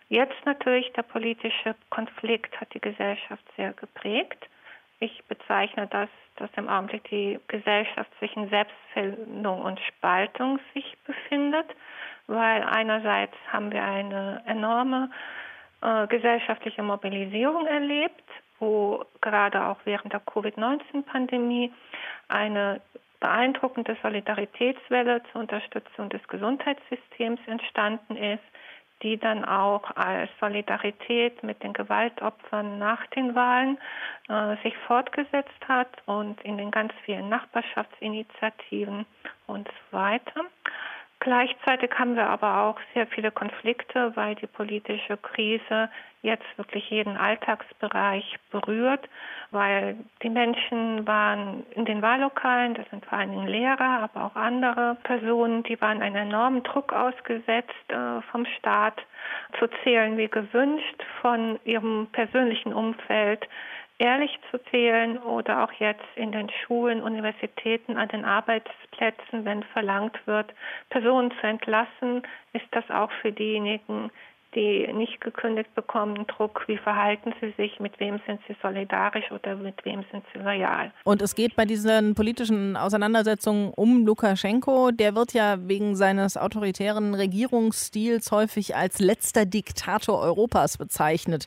[0.09, 4.49] Jetzt natürlich der politische Konflikt hat die Gesellschaft sehr geprägt.
[4.99, 11.67] Ich bezeichne das, dass im Augenblick die Gesellschaft zwischen Selbstfindung und Spaltung sich befindet,
[12.25, 15.11] weil einerseits haben wir eine enorme
[15.81, 18.23] äh, gesellschaftliche Mobilisierung erlebt,
[18.59, 21.71] wo gerade auch während der Covid-19-Pandemie
[22.29, 22.81] eine
[23.19, 28.43] beeindruckende Solidaritätswelle zur Unterstützung des Gesundheitssystems entstanden ist
[29.01, 33.77] die dann auch als Solidarität mit den Gewaltopfern nach den Wahlen
[34.27, 39.05] äh, sich fortgesetzt hat und in den ganz vielen Nachbarschaftsinitiativen
[39.47, 40.45] und so weiter.
[41.21, 45.89] Gleichzeitig haben wir aber auch sehr viele Konflikte, weil die politische Krise
[46.21, 49.07] jetzt wirklich jeden Alltagsbereich berührt,
[49.51, 54.35] weil die Menschen waren in den Wahllokalen, das sind vor allen Dingen Lehrer, aber auch
[54.35, 59.01] andere Personen, die waren einem enormen Druck ausgesetzt äh, vom Staat
[59.59, 63.47] zu zählen wie gewünscht, von ihrem persönlichen Umfeld
[63.99, 70.17] ehrlich zu zählen oder auch jetzt in den Schulen, Universitäten, an den Arbeitsplätzen, wenn verlangt
[70.25, 70.53] wird,
[70.89, 74.09] Personen zu entlassen, ist das auch für diejenigen,
[74.55, 79.55] die nicht gekündigt bekommen, Druck, wie verhalten sie sich, mit wem sind sie solidarisch oder
[79.55, 80.91] mit wem sind sie loyal.
[81.03, 84.91] Und es geht bei diesen politischen Auseinandersetzungen um Lukaschenko.
[84.91, 91.45] Der wird ja wegen seines autoritären Regierungsstils häufig als letzter Diktator Europas bezeichnet.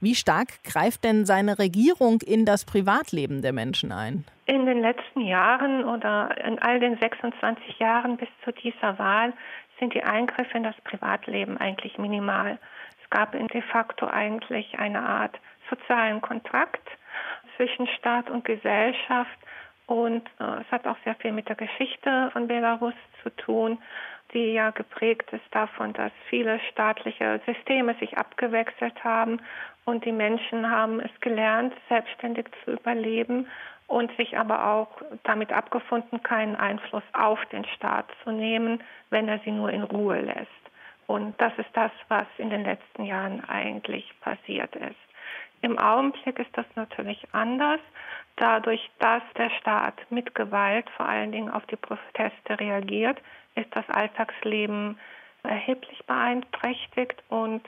[0.00, 4.24] Wie stark greift denn seine Regierung in das Privatleben der Menschen ein?
[4.46, 9.32] In den letzten Jahren oder in all den 26 Jahren bis zu dieser Wahl
[9.78, 12.58] sind die Eingriffe in das Privatleben eigentlich minimal.
[13.02, 15.38] Es gab de facto eigentlich eine Art
[15.70, 16.88] sozialen Kontrakt
[17.56, 19.38] zwischen Staat und Gesellschaft
[19.86, 23.78] und äh, es hat auch sehr viel mit der Geschichte von Belarus zu tun,
[24.32, 29.40] die ja geprägt ist davon, dass viele staatliche Systeme sich abgewechselt haben
[29.84, 33.46] und die Menschen haben es gelernt, selbstständig zu überleben
[33.86, 34.88] und sich aber auch
[35.24, 40.20] damit abgefunden, keinen Einfluss auf den Staat zu nehmen, wenn er sie nur in Ruhe
[40.20, 40.48] lässt.
[41.06, 44.96] Und das ist das, was in den letzten Jahren eigentlich passiert ist.
[45.60, 47.80] Im Augenblick ist das natürlich anders,
[48.36, 53.18] dadurch, dass der Staat mit Gewalt vor allen Dingen auf die Proteste reagiert,
[53.54, 54.98] ist das Alltagsleben
[55.42, 57.62] erheblich beeinträchtigt und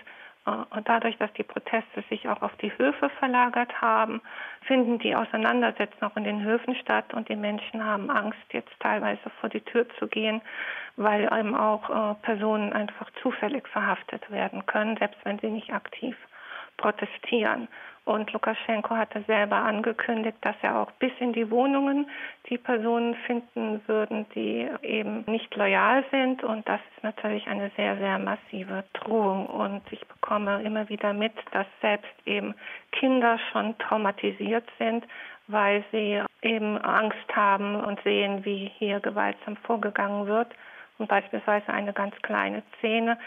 [0.46, 4.20] und dadurch, dass die Proteste sich auch auf die Höfe verlagert haben,
[4.62, 9.28] finden die Auseinandersetzungen auch in den Höfen statt und die Menschen haben Angst, jetzt teilweise
[9.40, 10.40] vor die Tür zu gehen,
[10.96, 16.16] weil eben auch äh, Personen einfach zufällig verhaftet werden können, selbst wenn sie nicht aktiv
[16.76, 17.68] protestieren.
[18.06, 22.08] Und Lukaschenko hatte selber angekündigt, dass er auch bis in die Wohnungen
[22.48, 26.44] die Personen finden würden, die eben nicht loyal sind.
[26.44, 29.46] Und das ist natürlich eine sehr, sehr massive Drohung.
[29.46, 32.54] Und ich bekomme immer wieder mit, dass selbst eben
[32.92, 35.04] Kinder schon traumatisiert sind,
[35.48, 40.54] weil sie eben Angst haben und sehen, wie hier gewaltsam vorgegangen wird.
[40.98, 43.18] Und beispielsweise eine ganz kleine Szene.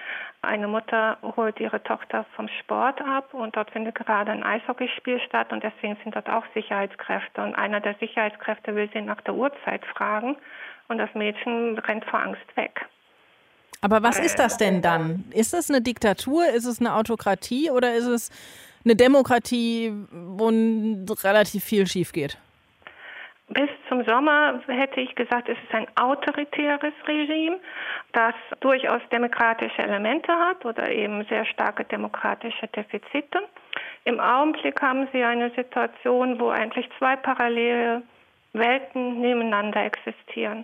[0.42, 5.52] Eine Mutter holt ihre Tochter vom Sport ab und dort findet gerade ein Eishockeyspiel statt
[5.52, 7.44] und deswegen sind dort auch Sicherheitskräfte.
[7.44, 10.36] Und einer der Sicherheitskräfte will sie nach der Uhrzeit fragen
[10.88, 12.88] und das Mädchen rennt vor Angst weg.
[13.82, 15.26] Aber was ist das denn dann?
[15.32, 16.50] Ist es eine Diktatur?
[16.50, 18.30] Ist es eine Autokratie oder ist es
[18.84, 20.48] eine Demokratie, wo
[21.24, 22.38] relativ viel schief geht?
[23.50, 27.60] Bis zum Sommer hätte ich gesagt, es ist ein autoritäres Regime,
[28.12, 33.42] das durchaus demokratische Elemente hat oder eben sehr starke demokratische Defizite.
[34.06, 38.04] Im Augenblick haben Sie eine Situation, wo eigentlich zwei parallele
[38.54, 40.64] Welten nebeneinander existieren.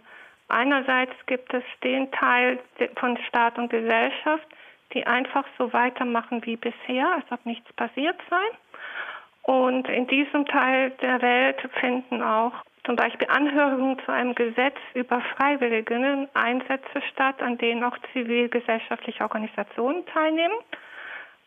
[0.49, 2.59] Einerseits gibt es den Teil
[2.97, 4.47] von Staat und Gesellschaft,
[4.93, 8.45] die einfach so weitermachen wie bisher, als ob nichts passiert sei.
[9.41, 12.53] Und in diesem Teil der Welt finden auch
[12.85, 20.05] zum Beispiel Anhörungen zu einem Gesetz über Freiwilligen Einsätze statt, an denen auch zivilgesellschaftliche Organisationen
[20.05, 20.55] teilnehmen.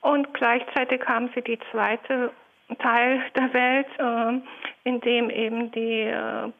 [0.00, 2.32] Und gleichzeitig haben sie die zweite
[2.78, 6.52] Teil der Welt, äh, in dem eben die äh,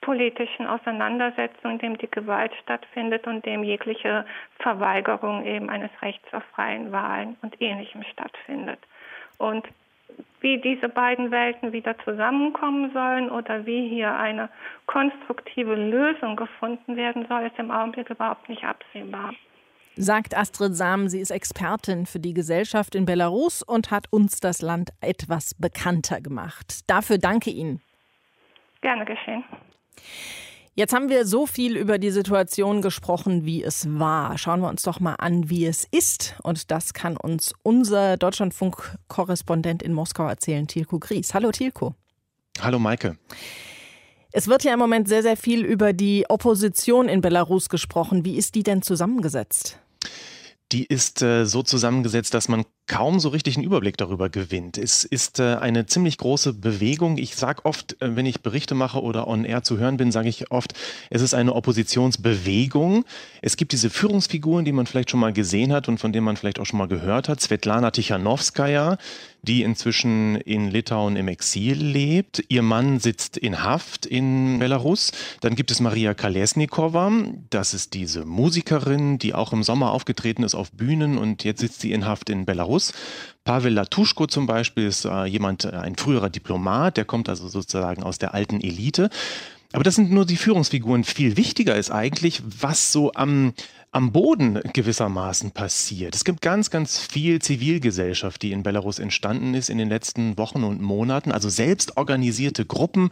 [0.00, 4.24] politischen Auseinandersetzungen, in dem die Gewalt stattfindet und dem jegliche
[4.60, 8.78] Verweigerung eben eines Rechts auf freien Wahlen und Ähnlichem stattfindet.
[9.38, 9.66] Und
[10.40, 14.48] wie diese beiden Welten wieder zusammenkommen sollen oder wie hier eine
[14.86, 19.32] konstruktive Lösung gefunden werden soll, ist im Augenblick überhaupt nicht absehbar.
[19.96, 24.62] Sagt Astrid Sam, sie ist Expertin für die Gesellschaft in Belarus und hat uns das
[24.62, 26.88] Land etwas bekannter gemacht.
[26.88, 27.82] Dafür danke Ihnen.
[28.80, 29.44] Gerne geschehen.
[30.74, 34.38] Jetzt haben wir so viel über die Situation gesprochen, wie es war.
[34.38, 36.36] Schauen wir uns doch mal an, wie es ist.
[36.42, 41.34] Und das kann uns unser Deutschlandfunk-Korrespondent in Moskau erzählen, Tilko Gries.
[41.34, 41.94] Hallo Tilko.
[42.60, 43.18] Hallo Maike.
[44.32, 48.24] Es wird ja im Moment sehr, sehr viel über die Opposition in Belarus gesprochen.
[48.24, 49.80] Wie ist die denn zusammengesetzt?
[50.70, 54.76] Die ist äh, so zusammengesetzt, dass man kaum so richtig einen Überblick darüber gewinnt.
[54.76, 57.18] Es ist äh, eine ziemlich große Bewegung.
[57.18, 60.28] Ich sage oft, äh, wenn ich Berichte mache oder on air zu hören bin, sage
[60.28, 60.74] ich oft,
[61.08, 63.04] es ist eine Oppositionsbewegung.
[63.42, 66.36] Es gibt diese Führungsfiguren, die man vielleicht schon mal gesehen hat und von denen man
[66.36, 67.40] vielleicht auch schon mal gehört hat.
[67.40, 68.98] Svetlana Tichanowskaja,
[69.42, 72.42] die inzwischen in Litauen im Exil lebt.
[72.48, 75.12] Ihr Mann sitzt in Haft in Belarus.
[75.42, 77.12] Dann gibt es Maria Kalesnikova.
[77.50, 81.80] Das ist diese Musikerin, die auch im Sommer aufgetreten ist auf Bühnen und jetzt sitzt
[81.80, 82.79] sie in Haft in Belarus.
[82.80, 82.92] Belarus.
[83.42, 88.02] Pavel Latuschko zum Beispiel ist äh, jemand, äh, ein früherer Diplomat, der kommt also sozusagen
[88.02, 89.10] aus der alten Elite.
[89.72, 91.04] Aber das sind nur die Führungsfiguren.
[91.04, 93.54] Viel wichtiger ist eigentlich, was so am,
[93.92, 96.14] am Boden gewissermaßen passiert.
[96.14, 100.64] Es gibt ganz, ganz viel Zivilgesellschaft, die in Belarus entstanden ist in den letzten Wochen
[100.64, 103.10] und Monaten, also selbst organisierte Gruppen,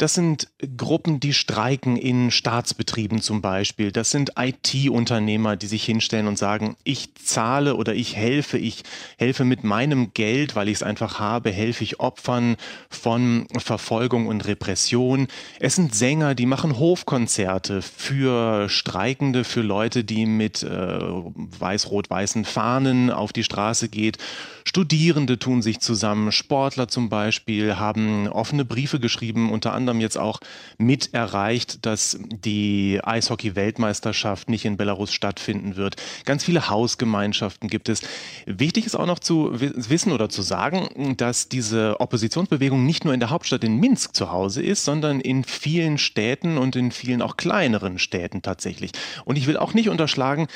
[0.00, 0.48] das sind
[0.78, 3.92] Gruppen, die streiken in Staatsbetrieben zum Beispiel.
[3.92, 8.82] Das sind IT-Unternehmer, die sich hinstellen und sagen, ich zahle oder ich helfe, ich
[9.18, 12.56] helfe mit meinem Geld, weil ich es einfach habe, helfe ich Opfern
[12.88, 15.28] von Verfolgung und Repression.
[15.58, 23.10] Es sind Sänger, die machen Hofkonzerte für Streikende, für Leute, die mit äh, weiß-rot-weißen Fahnen
[23.10, 24.16] auf die Straße geht.
[24.64, 30.18] Studierende tun sich zusammen, Sportler zum Beispiel haben offene Briefe geschrieben, unter anderem anderem jetzt
[30.18, 30.40] auch
[30.78, 35.96] mit erreicht, dass die Eishockey-Weltmeisterschaft nicht in Belarus stattfinden wird.
[36.24, 38.02] Ganz viele Hausgemeinschaften gibt es.
[38.46, 43.20] Wichtig ist auch noch zu wissen oder zu sagen, dass diese Oppositionsbewegung nicht nur in
[43.20, 47.36] der Hauptstadt in Minsk zu Hause ist, sondern in vielen Städten und in vielen auch
[47.36, 48.92] kleineren Städten tatsächlich.
[49.24, 50.46] Und ich will auch nicht unterschlagen,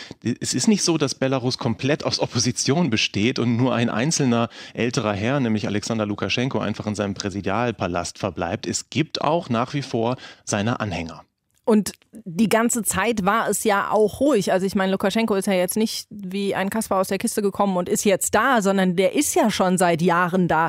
[0.41, 5.12] es ist nicht so, dass Belarus komplett aus Opposition besteht und nur ein einzelner älterer
[5.12, 8.66] Herr, nämlich Alexander Lukaschenko, einfach in seinem Präsidialpalast verbleibt.
[8.66, 11.25] Es gibt auch nach wie vor seine Anhänger.
[11.66, 14.53] Und die ganze Zeit war es ja auch ruhig.
[14.53, 17.79] Also ich meine, Lukaschenko ist ja jetzt nicht wie ein Kasper aus der Kiste gekommen
[17.79, 20.68] und ist jetzt da, sondern der ist ja schon seit Jahren da.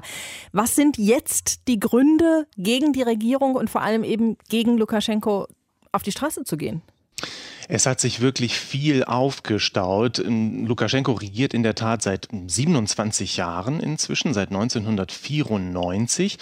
[0.53, 5.47] Was sind jetzt die Gründe gegen die Regierung und vor allem eben gegen Lukaschenko
[5.91, 6.81] auf die Straße zu gehen?
[7.67, 10.23] Es hat sich wirklich viel aufgestaut.
[10.25, 16.37] Lukaschenko regiert in der Tat seit 27 Jahren inzwischen, seit 1994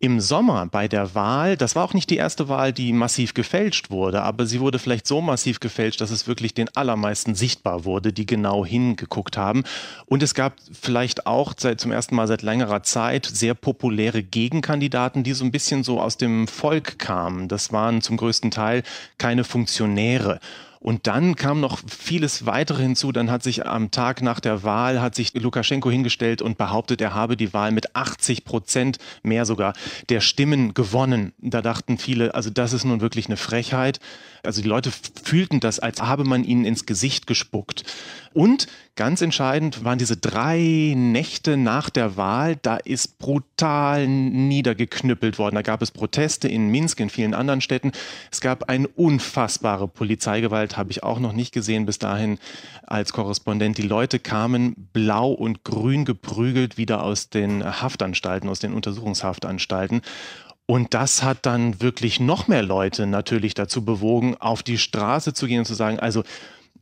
[0.00, 3.90] im Sommer bei der Wahl, das war auch nicht die erste Wahl, die massiv gefälscht
[3.90, 8.12] wurde, aber sie wurde vielleicht so massiv gefälscht, dass es wirklich den allermeisten sichtbar wurde,
[8.12, 9.64] die genau hingeguckt haben.
[10.06, 15.24] Und es gab vielleicht auch seit, zum ersten Mal seit längerer Zeit sehr populäre Gegenkandidaten,
[15.24, 17.48] die so ein bisschen so aus dem Volk kamen.
[17.48, 18.84] Das waren zum größten Teil
[19.18, 20.38] keine Funktionäre.
[20.80, 23.10] Und dann kam noch vieles weitere hinzu.
[23.10, 27.14] Dann hat sich am Tag nach der Wahl, hat sich Lukaschenko hingestellt und behauptet, er
[27.14, 29.72] habe die Wahl mit 80 Prozent mehr sogar
[30.08, 31.32] der Stimmen gewonnen.
[31.38, 33.98] Da dachten viele, also das ist nun wirklich eine Frechheit.
[34.44, 34.92] Also die Leute
[35.24, 37.84] fühlten das, als habe man ihnen ins Gesicht gespuckt.
[38.32, 38.68] Und
[38.98, 42.56] ganz entscheidend waren diese drei Nächte nach der Wahl.
[42.56, 45.54] Da ist brutal niedergeknüppelt worden.
[45.54, 47.92] Da gab es Proteste in Minsk, in vielen anderen Städten.
[48.32, 52.38] Es gab eine unfassbare Polizeigewalt, habe ich auch noch nicht gesehen bis dahin
[52.88, 53.78] als Korrespondent.
[53.78, 60.02] Die Leute kamen blau und grün geprügelt wieder aus den Haftanstalten, aus den Untersuchungshaftanstalten.
[60.66, 65.46] Und das hat dann wirklich noch mehr Leute natürlich dazu bewogen, auf die Straße zu
[65.46, 66.24] gehen und zu sagen, also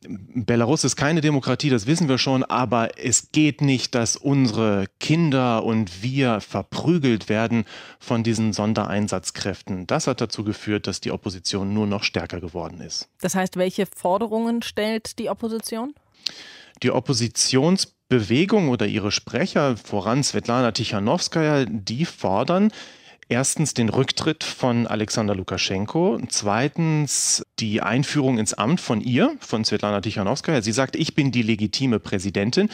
[0.08, 5.64] Belarus ist keine Demokratie, das wissen wir schon, aber es geht nicht, dass unsere Kinder
[5.64, 7.64] und wir verprügelt werden
[7.98, 9.86] von diesen Sondereinsatzkräften.
[9.86, 13.08] Das hat dazu geführt, dass die Opposition nur noch stärker geworden ist.
[13.20, 15.94] Das heißt, welche Forderungen stellt die Opposition?
[16.82, 22.70] Die Oppositionsbewegung oder ihre Sprecher, voran Svetlana Tichanowskaja, die fordern,
[23.28, 26.20] Erstens den Rücktritt von Alexander Lukaschenko.
[26.28, 30.62] Zweitens die Einführung ins Amt von ihr, von Svetlana Tichanowskaja.
[30.62, 32.68] Sie sagt, ich bin die legitime Präsidentin.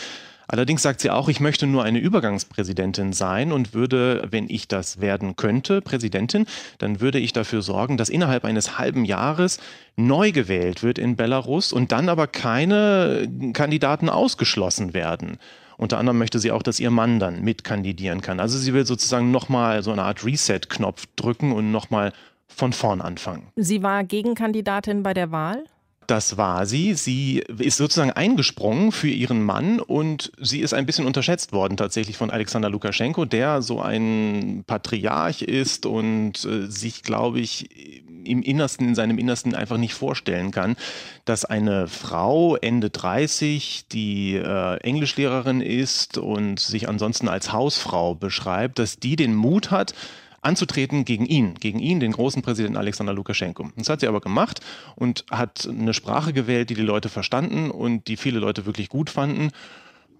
[0.48, 5.00] Allerdings sagt sie auch, ich möchte nur eine Übergangspräsidentin sein und würde, wenn ich das
[5.00, 6.44] werden könnte, Präsidentin,
[6.76, 9.58] dann würde ich dafür sorgen, dass innerhalb eines halben Jahres
[9.96, 15.38] neu gewählt wird in Belarus und dann aber keine Kandidaten ausgeschlossen werden.
[15.82, 18.38] Unter anderem möchte sie auch, dass ihr Mann dann mitkandidieren kann.
[18.38, 22.12] Also sie will sozusagen nochmal so eine Art Reset-Knopf drücken und nochmal
[22.46, 23.48] von vorn anfangen.
[23.56, 25.64] Sie war Gegenkandidatin bei der Wahl?
[26.06, 26.94] Das war sie.
[26.94, 32.16] Sie ist sozusagen eingesprungen für ihren Mann und sie ist ein bisschen unterschätzt worden tatsächlich
[32.16, 38.88] von Alexander Lukaschenko, der so ein Patriarch ist und äh, sich, glaube ich, im Innersten,
[38.88, 40.76] in seinem Innersten einfach nicht vorstellen kann,
[41.24, 48.78] dass eine Frau Ende 30, die äh, Englischlehrerin ist und sich ansonsten als Hausfrau beschreibt,
[48.78, 49.94] dass die den Mut hat,
[50.42, 53.70] anzutreten gegen ihn, gegen ihn, den großen Präsidenten Alexander Lukaschenko.
[53.76, 54.60] Das hat sie aber gemacht
[54.96, 59.08] und hat eine Sprache gewählt, die die Leute verstanden und die viele Leute wirklich gut
[59.08, 59.52] fanden.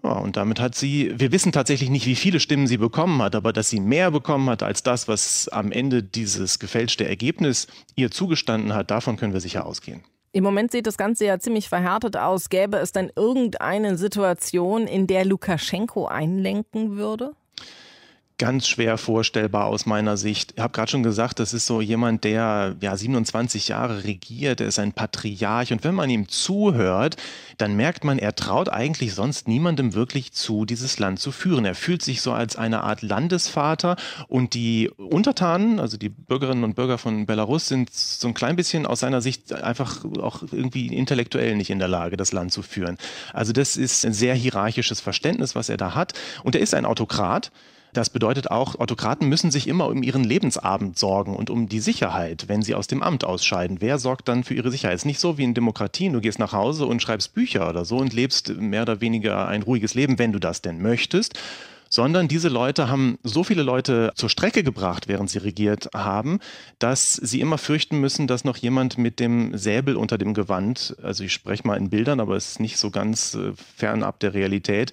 [0.03, 3.35] Ja, und damit hat sie, wir wissen tatsächlich nicht, wie viele Stimmen sie bekommen hat,
[3.35, 8.11] aber dass sie mehr bekommen hat als das, was am Ende dieses gefälschte Ergebnis ihr
[8.11, 10.03] zugestanden hat, davon können wir sicher ausgehen.
[10.33, 12.49] Im Moment sieht das Ganze ja ziemlich verhärtet aus.
[12.49, 17.33] Gäbe es denn irgendeine Situation, in der Lukaschenko einlenken würde?
[18.37, 20.53] Ganz schwer vorstellbar aus meiner Sicht.
[20.55, 24.67] Ich habe gerade schon gesagt, das ist so jemand, der ja 27 Jahre regiert, er
[24.67, 27.15] ist ein Patriarch und wenn man ihm zuhört,
[27.57, 31.65] dann merkt man, er traut eigentlich sonst niemandem wirklich zu, dieses Land zu führen.
[31.65, 33.95] Er fühlt sich so als eine Art Landesvater
[34.27, 38.85] und die Untertanen, also die Bürgerinnen und Bürger von Belarus, sind so ein klein bisschen
[38.85, 42.97] aus seiner Sicht einfach auch irgendwie intellektuell nicht in der Lage, das Land zu führen.
[43.31, 46.13] Also das ist ein sehr hierarchisches Verständnis, was er da hat.
[46.43, 47.51] Und er ist ein Autokrat.
[47.93, 52.45] Das bedeutet auch, Autokraten müssen sich immer um ihren Lebensabend sorgen und um die Sicherheit,
[52.47, 53.81] wenn sie aus dem Amt ausscheiden.
[53.81, 54.95] Wer sorgt dann für ihre Sicherheit?
[54.95, 57.85] Es ist nicht so wie in Demokratien, du gehst nach Hause und schreibst Bücher oder
[57.85, 61.39] so und lebst mehr oder weniger ein ruhiges Leben, wenn du das denn möchtest
[61.93, 66.39] sondern diese Leute haben so viele Leute zur Strecke gebracht, während sie regiert haben,
[66.79, 71.23] dass sie immer fürchten müssen, dass noch jemand mit dem Säbel unter dem Gewand, also
[71.23, 74.91] ich spreche mal in Bildern, aber es ist nicht so ganz äh, fernab der Realität,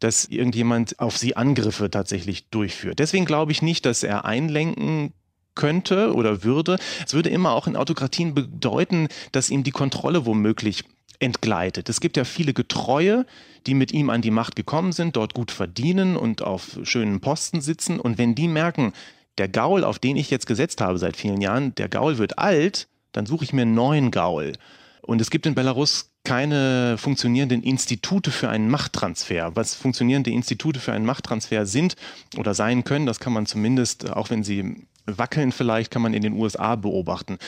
[0.00, 2.98] dass irgendjemand auf sie Angriffe tatsächlich durchführt.
[2.98, 5.12] Deswegen glaube ich nicht, dass er einlenken
[5.54, 6.78] könnte oder würde.
[7.06, 10.84] Es würde immer auch in Autokratien bedeuten, dass ihm die Kontrolle womöglich
[11.20, 11.88] entgleitet.
[11.88, 13.26] Es gibt ja viele Getreue,
[13.66, 17.60] die mit ihm an die Macht gekommen sind, dort gut verdienen und auf schönen Posten
[17.60, 18.00] sitzen.
[18.00, 18.92] Und wenn die merken,
[19.38, 22.88] der Gaul, auf den ich jetzt gesetzt habe seit vielen Jahren, der Gaul wird alt,
[23.12, 24.54] dann suche ich mir einen neuen Gaul.
[25.02, 29.56] Und es gibt in Belarus keine funktionierenden Institute für einen Machttransfer.
[29.56, 31.96] Was funktionierende Institute für einen Machttransfer sind
[32.36, 36.22] oder sein können, das kann man zumindest, auch wenn sie wackeln vielleicht, kann man in
[36.22, 37.38] den USA beobachten,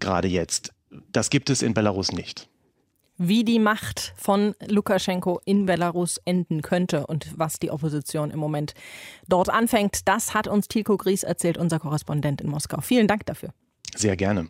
[0.00, 0.72] gerade jetzt.
[1.12, 2.48] Das gibt es in Belarus nicht
[3.18, 8.74] wie die Macht von Lukaschenko in Belarus enden könnte und was die Opposition im Moment
[9.28, 10.08] dort anfängt.
[10.08, 12.80] Das hat uns Tilko Gries erzählt, unser Korrespondent in Moskau.
[12.80, 13.52] Vielen Dank dafür.
[13.94, 14.48] Sehr gerne.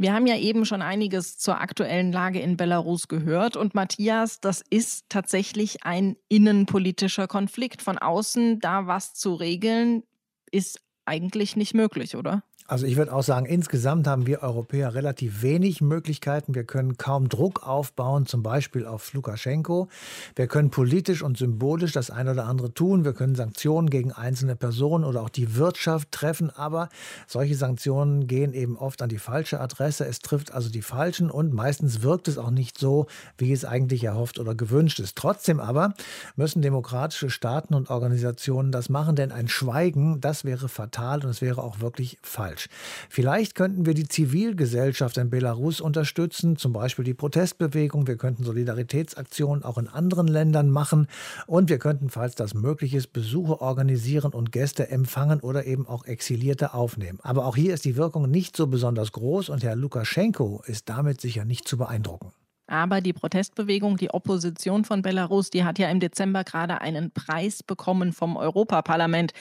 [0.00, 3.56] Wir haben ja eben schon einiges zur aktuellen Lage in Belarus gehört.
[3.56, 7.82] Und Matthias, das ist tatsächlich ein innenpolitischer Konflikt.
[7.82, 10.04] Von außen da was zu regeln,
[10.52, 12.44] ist eigentlich nicht möglich, oder?
[12.70, 16.54] Also ich würde auch sagen, insgesamt haben wir Europäer relativ wenig Möglichkeiten.
[16.54, 19.88] Wir können kaum Druck aufbauen, zum Beispiel auf Lukaschenko.
[20.36, 23.06] Wir können politisch und symbolisch das eine oder andere tun.
[23.06, 26.50] Wir können Sanktionen gegen einzelne Personen oder auch die Wirtschaft treffen.
[26.50, 26.90] Aber
[27.26, 30.04] solche Sanktionen gehen eben oft an die falsche Adresse.
[30.04, 33.06] Es trifft also die Falschen und meistens wirkt es auch nicht so,
[33.38, 35.16] wie es eigentlich erhofft oder gewünscht ist.
[35.16, 35.94] Trotzdem aber
[36.36, 41.40] müssen demokratische Staaten und Organisationen das machen, denn ein Schweigen, das wäre fatal und es
[41.40, 42.68] wäre auch wirklich falsch falsch.
[43.08, 48.06] Vielleicht könnten wir die Zivilgesellschaft in Belarus unterstützen, zum Beispiel die Protestbewegung.
[48.06, 51.06] Wir könnten Solidaritätsaktionen auch in anderen Ländern machen.
[51.46, 56.04] Und wir könnten, falls das möglich ist, Besuche organisieren und Gäste empfangen oder eben auch
[56.04, 57.18] Exilierte aufnehmen.
[57.22, 61.20] Aber auch hier ist die Wirkung nicht so besonders groß und Herr Lukaschenko ist damit
[61.20, 62.32] sicher nicht zu beeindrucken.
[62.70, 67.62] Aber die Protestbewegung, die Opposition von Belarus, die hat ja im Dezember gerade einen Preis
[67.62, 69.32] bekommen vom Europaparlament.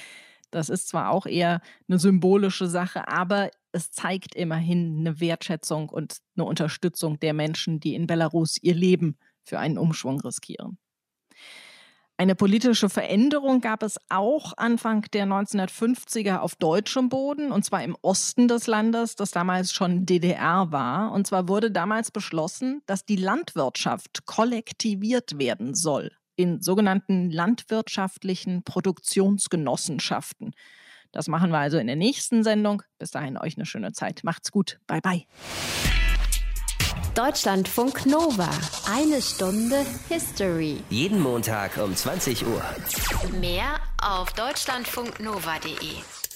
[0.51, 6.17] Das ist zwar auch eher eine symbolische Sache, aber es zeigt immerhin eine Wertschätzung und
[6.35, 10.77] eine Unterstützung der Menschen, die in Belarus ihr Leben für einen Umschwung riskieren.
[12.19, 17.95] Eine politische Veränderung gab es auch Anfang der 1950er auf deutschem Boden, und zwar im
[18.01, 21.11] Osten des Landes, das damals schon DDR war.
[21.11, 30.53] Und zwar wurde damals beschlossen, dass die Landwirtschaft kollektiviert werden soll in sogenannten landwirtschaftlichen Produktionsgenossenschaften.
[31.11, 32.83] Das machen wir also in der nächsten Sendung.
[32.99, 34.23] Bis dahin euch eine schöne Zeit.
[34.23, 34.79] Macht's gut.
[34.87, 35.23] Bye bye.
[37.15, 38.49] Deutschlandfunk Nova.
[38.87, 40.77] Eine Stunde History.
[40.89, 42.61] Jeden Montag um 20 Uhr.
[43.39, 46.26] Mehr auf deutschlandfunknova.de.